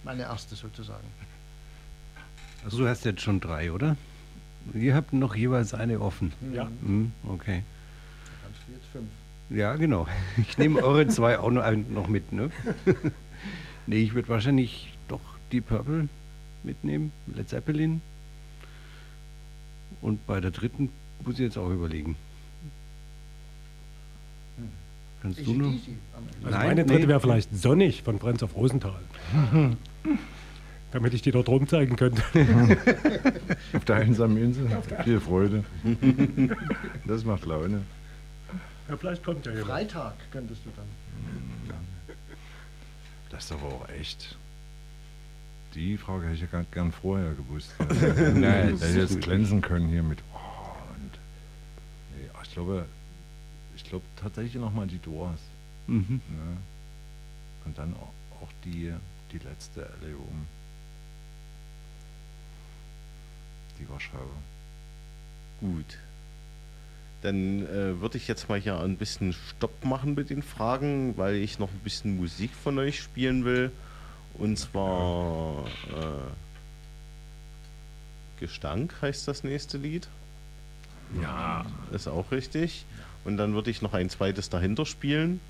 Meine 0.03 0.23
erste 0.23 0.57
sozusagen. 0.57 1.07
Also 2.65 2.79
du 2.79 2.89
hast 2.89 3.05
jetzt 3.05 3.21
schon 3.21 3.39
drei, 3.41 3.71
oder? 3.71 3.97
Ihr 4.75 4.97
habt 4.97 5.13
noch 5.13 5.37
jeweils 5.37 5.73
eine 5.73 6.01
offen. 6.01 6.33
Ja. 6.53 6.65
Mhm, 6.81 7.13
okay. 7.29 7.63
Da 8.25 8.33
kannst 8.43 8.61
du 8.67 8.73
jetzt 8.73 8.87
fünf. 8.93 9.09
Ja, 9.51 9.77
genau. 9.77 10.09
Ich 10.37 10.59
nehme 10.59 10.83
eure 10.83 11.07
zwei 11.07 11.39
auch 11.39 11.51
noch, 11.51 11.63
ein- 11.63 11.93
noch 11.93 12.09
mit, 12.09 12.33
ne? 12.33 12.51
nee, 13.87 14.03
ich 14.03 14.15
würde 14.15 14.29
wahrscheinlich 14.29 14.97
doch 15.07 15.21
die 15.53 15.61
Purple 15.61 16.09
mitnehmen, 16.65 17.13
Led 17.29 17.49
Zeppelin. 17.49 18.01
Und 20.01 20.27
bei 20.27 20.41
der 20.41 20.51
dritten 20.51 20.91
muss 21.25 21.35
ich 21.35 21.41
jetzt 21.41 21.59
auch 21.59 21.71
überlegen. 21.71 22.17
Kannst 25.23 25.47
du 25.47 25.53
noch? 25.55 25.67
Ende. 25.67 25.81
Also 26.45 26.57
Nein, 26.57 26.67
meine 26.69 26.85
dritte 26.85 27.03
nee. 27.03 27.09
wäre 27.09 27.21
vielleicht 27.21 27.57
Sonnig 27.57 28.03
von 28.03 28.19
Friends 28.19 28.43
of 28.43 28.55
Rosenthal. 28.55 29.01
Damit 30.93 31.15
ich 31.15 31.23
die 31.23 31.33
dort 31.33 31.49
rumzeigen 31.49 31.97
könnte. 31.97 32.23
Auf 33.73 33.85
der 33.85 33.97
einsamen 33.97 34.37
Insel. 34.37 34.69
Viel 35.05 35.21
Freude. 35.21 35.65
Das 37.07 37.25
macht 37.25 37.45
Laune. 37.45 37.83
Ja, 38.89 38.97
vielleicht 38.97 39.25
kommt 39.25 39.45
ja 39.47 39.53
jemand. 39.53 39.69
Freitag 39.69 40.15
könntest 40.31 40.65
du 40.65 40.71
dann. 40.77 40.87
Das 43.31 43.45
ist 43.45 43.53
aber 43.53 43.67
auch 43.67 43.89
echt. 43.89 44.37
Die 45.75 45.99
Frage 45.99 46.25
hätte 46.25 46.37
ich 46.37 46.41
ja 46.41 46.47
gern, 46.47 46.67
gern 46.71 46.93
vorher 46.93 47.33
gewusst. 47.33 47.75
Nein, 48.35 48.79
hätte 48.79 48.99
jetzt 48.99 49.21
glänzen 49.21 49.61
können 49.61 49.89
hier 49.89 50.03
mit. 50.03 50.21
Oh, 50.33 50.39
und, 50.95 51.13
nee, 52.17 52.31
ach, 52.33 52.45
ich 52.45 52.46
glaube, 52.57 52.87
ich 53.77 53.85
glaube 53.85 54.05
tatsächlich 54.17 54.55
nochmal 54.55 54.87
die 54.87 54.99
Doors. 54.99 55.41
Mhm. 55.87 56.23
Ne? 56.29 56.57
Und 57.67 57.77
dann 57.77 57.95
auch, 57.95 58.43
auch 58.43 58.51
die, 58.65 58.93
die 59.31 59.39
letzte 59.39 59.83
Erlebung. 59.83 60.47
Die 63.79 63.89
Warschau. 63.91 64.31
Gut. 65.61 65.99
Dann 67.21 67.67
äh, 67.67 68.01
würde 68.01 68.17
ich 68.17 68.27
jetzt 68.27 68.49
mal 68.49 68.59
hier 68.59 68.81
ein 68.81 68.97
bisschen 68.97 69.35
Stopp 69.35 69.85
machen 69.85 70.15
mit 70.15 70.31
den 70.31 70.43
Fragen, 70.43 71.19
weil 71.19 71.35
ich 71.35 71.59
noch 71.59 71.71
ein 71.71 71.81
bisschen 71.81 72.17
Musik 72.17 72.53
von 72.55 72.79
euch 72.79 73.03
spielen 73.03 73.45
will. 73.45 73.71
Und 74.35 74.59
zwar 74.59 75.67
äh, 75.89 76.31
Gestank 78.41 78.95
heißt 79.03 79.29
das 79.29 79.45
nächste 79.45 79.77
Lied. 79.77 80.09
Ja. 81.21 81.65
Ist 81.93 82.09
auch 82.09 82.31
richtig. 82.33 82.85
Und 83.25 83.37
dann 83.37 83.55
würde 83.55 83.71
ich 83.71 83.83
noch 83.83 83.95
ein 83.95 84.11
zweites 84.11 84.49
dahinter 84.51 84.87
spielen. 84.87 85.41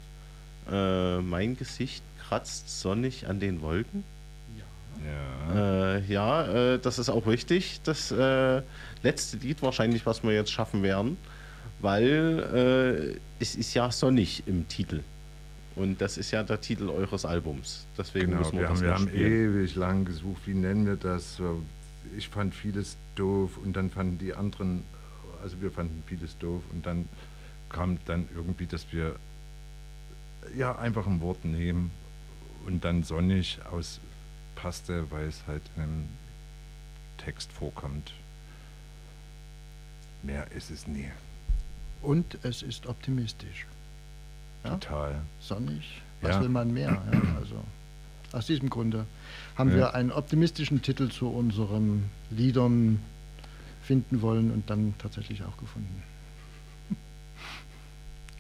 Äh, 0.71 1.19
mein 1.21 1.57
Gesicht 1.57 2.03
kratzt 2.29 2.81
sonnig 2.81 3.29
an 3.29 3.41
den 3.41 3.61
Wolken. 3.63 4.05
Ja. 5.51 5.95
Äh, 5.97 6.05
ja, 6.07 6.75
äh, 6.75 6.79
das 6.79 6.99
ist 6.99 7.09
auch 7.11 7.27
richtig. 7.27 7.81
Das 7.85 8.11
äh, 8.11 8.63
letzte 9.03 9.37
Lied 9.39 9.63
wahrscheinlich, 9.63 10.07
was 10.07 10.23
wir 10.23 10.33
jetzt 10.33 10.51
schaffen 10.51 10.83
werden, 10.83 11.17
weil 11.81 13.15
äh, 13.15 13.43
es 13.43 13.55
ist 13.55 13.75
ja 13.75 13.91
sonnig 13.91 14.43
im 14.47 14.67
Titel. 14.69 15.03
Und 15.77 16.01
das 16.01 16.17
ist 16.17 16.31
ja 16.31 16.43
der 16.43 16.61
Titel 16.63 16.89
eures 16.89 17.27
Albums. 17.27 17.85
Deswegen 17.99 18.29
Genau, 18.29 18.39
müssen 18.39 18.55
wir, 18.55 18.63
wir, 18.63 18.69
das 18.69 18.79
haben, 18.79 18.85
wir 18.87 18.95
haben 18.95 19.09
spielen. 19.09 19.55
ewig 19.57 19.75
lang 19.77 20.05
gesucht, 20.07 20.43
wie 20.47 20.55
nennen 20.55 20.87
wir 20.87 20.97
das. 20.97 21.39
Ich 22.17 22.29
fand 22.31 22.55
vieles 22.55 22.97
doof 23.15 23.59
und 23.63 23.75
dann 23.77 23.91
fanden 23.91 24.17
die 24.19 24.33
anderen, 24.33 24.85
also 25.43 25.61
wir 25.61 25.71
fanden 25.71 26.03
vieles 26.07 26.37
doof 26.39 26.63
und 26.73 26.87
dann 26.87 27.09
kam 27.69 27.99
dann 28.07 28.29
irgendwie, 28.35 28.67
dass 28.67 28.93
wir 28.93 29.17
ja 30.57 30.77
einfach 30.77 31.07
ein 31.07 31.21
Wort 31.21 31.45
nehmen 31.45 31.91
und 32.67 32.85
dann 32.85 33.03
sonnig 33.03 33.59
auspasste, 33.71 35.11
weil 35.11 35.27
es 35.27 35.43
halt 35.47 35.63
in 35.77 35.83
einem 35.83 36.09
Text 37.19 37.53
vorkommt. 37.53 38.13
Mehr 40.23 40.51
ist 40.53 40.71
es 40.71 40.87
nie. 40.87 41.11
Und 42.03 42.39
es 42.43 42.63
ist 42.63 42.87
optimistisch. 42.87 43.67
Ja? 44.65 44.71
Total. 44.71 45.21
Sonnig. 45.41 46.03
Was 46.21 46.37
Ja. 46.37 46.41
will 46.43 46.49
man 46.49 46.73
mehr? 46.73 47.03
Ja, 47.13 47.21
also 47.39 47.63
aus 48.33 48.47
diesem 48.47 48.71
Grunde 48.71 49.07
haben 49.57 49.73
wir 49.75 49.95
einen 49.95 50.11
optimistischen 50.13 50.83
Titel 50.83 51.11
zu 51.11 51.29
unseren 51.29 52.11
Liedern 52.31 53.01
finden 53.87 54.21
wollen 54.21 54.51
und 54.51 54.69
dann 54.69 54.95
tatsächlich 54.99 55.45
auch 55.45 55.57
gefunden. 55.57 56.03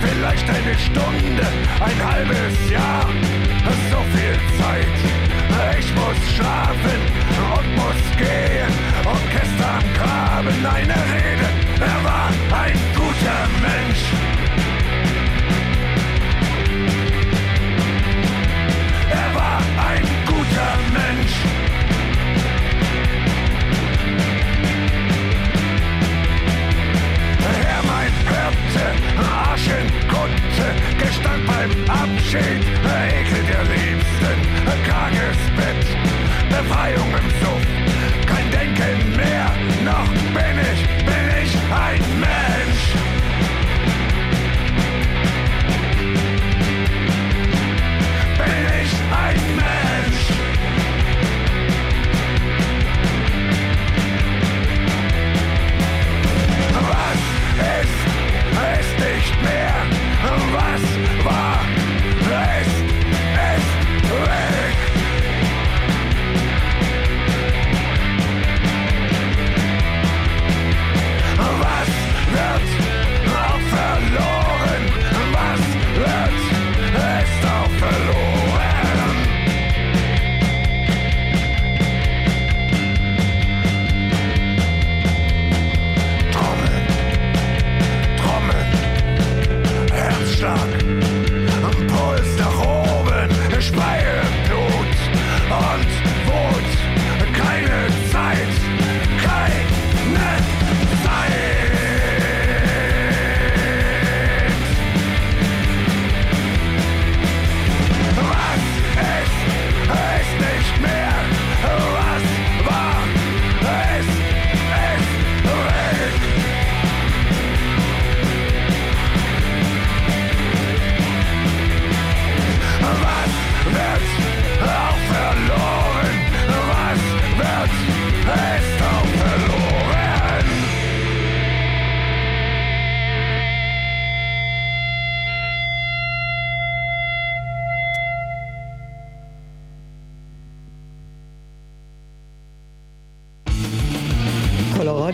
vielleicht 0.01 0.49
eine 0.49 0.79
Stunde, 0.79 1.47
ein 1.81 2.05
halbes 2.05 2.71
Jahr 2.71 3.09
so 3.91 4.01
viel 4.15 4.37
Zeit. 4.59 4.97
Ich 5.79 5.95
muss 5.95 6.35
schlafen 6.35 7.01
und 7.57 7.77
muss 7.77 8.03
gehen. 8.17 8.73
Orchester 9.05 9.47
gestern 9.57 9.93
kamen 9.95 10.67
eine 10.67 10.95
Rede, 10.95 11.49
er 11.81 12.05
war 12.05 12.29
ein 12.63 12.86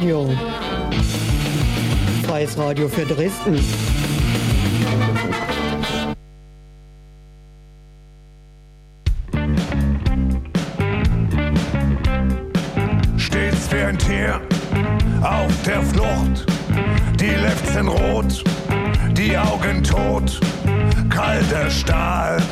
Coloradio. 0.03 0.29
Freies 2.27 2.59
Radio 2.59 2.89
für 2.89 3.05
Dresden. 3.05 3.59
Stets 13.17 13.73
wie 13.73 13.77
ein 13.77 13.99
Tier 13.99 14.41
auf 15.23 15.63
der 15.65 15.83
Flucht, 15.83 16.47
die 17.21 17.27
Lefzen 17.27 17.87
rot, 17.87 18.43
die 19.13 19.39
Augen 19.39 19.85
tot, 19.85 20.41
kalter 21.11 21.71
Stahl 21.71 22.43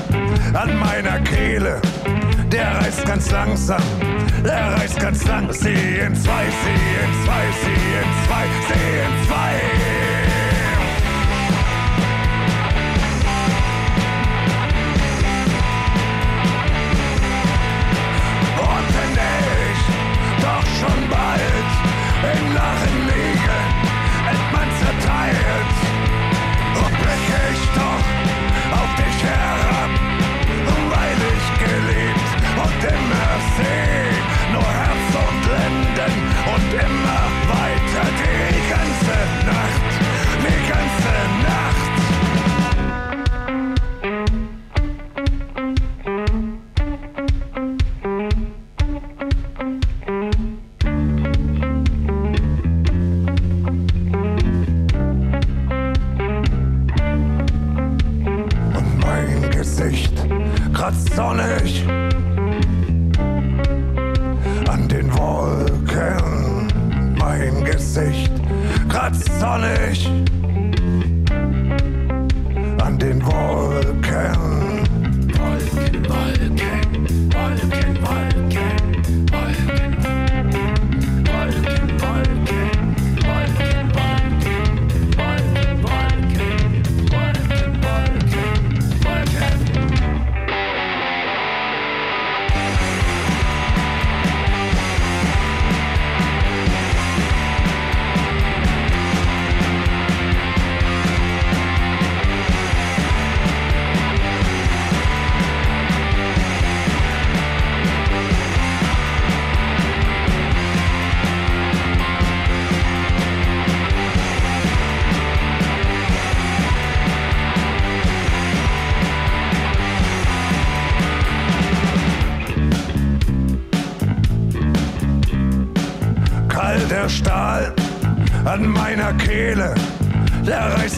an 0.53 0.79
meiner 0.79 1.19
Kehle. 1.21 1.81
Der 2.53 2.77
reißt 2.77 3.05
ganz 3.07 3.31
langsam, 3.31 3.83
der 4.45 4.75
reißt 4.75 5.01
ganz 5.01 5.25
lang. 5.27 5.53
Sie 5.53 5.75
zwei, 6.15 6.47
sie 6.47 6.90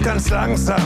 reißt 0.02 0.04
ganz 0.04 0.30
langsam, 0.30 0.82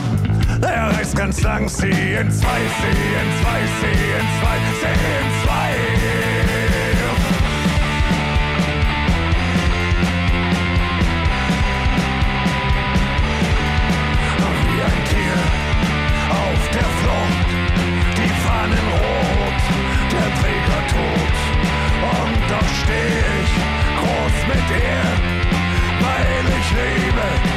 er 0.61 0.95
reißt 0.95 1.15
ganz 1.15 1.41
lang, 1.41 1.67
sie 1.67 1.87
in 1.87 2.31
zwei, 2.31 2.61
sie 2.79 2.91
in 2.91 3.29
zwei, 3.41 3.61
sie 3.79 3.97
in 4.13 4.27
zwei, 4.39 4.57
sie 4.79 4.93
in 4.93 5.27
zwei. 5.43 5.71
Wie 14.69 14.81
ein 14.83 15.03
Tier 15.09 15.39
auf 16.29 16.63
der 16.73 16.89
Flucht, 16.99 17.49
die 18.17 18.31
Fahnen 18.45 18.87
rot, 18.93 19.61
der 20.11 20.29
Träger 20.39 20.81
tot. 20.93 21.37
Und 22.13 22.41
doch 22.51 22.69
steh 22.83 23.15
ich 23.41 23.53
groß 23.97 24.37
mit 24.47 24.67
ihr, 24.77 25.05
weil 26.01 26.45
ich 26.59 26.69
liebe. 26.71 27.56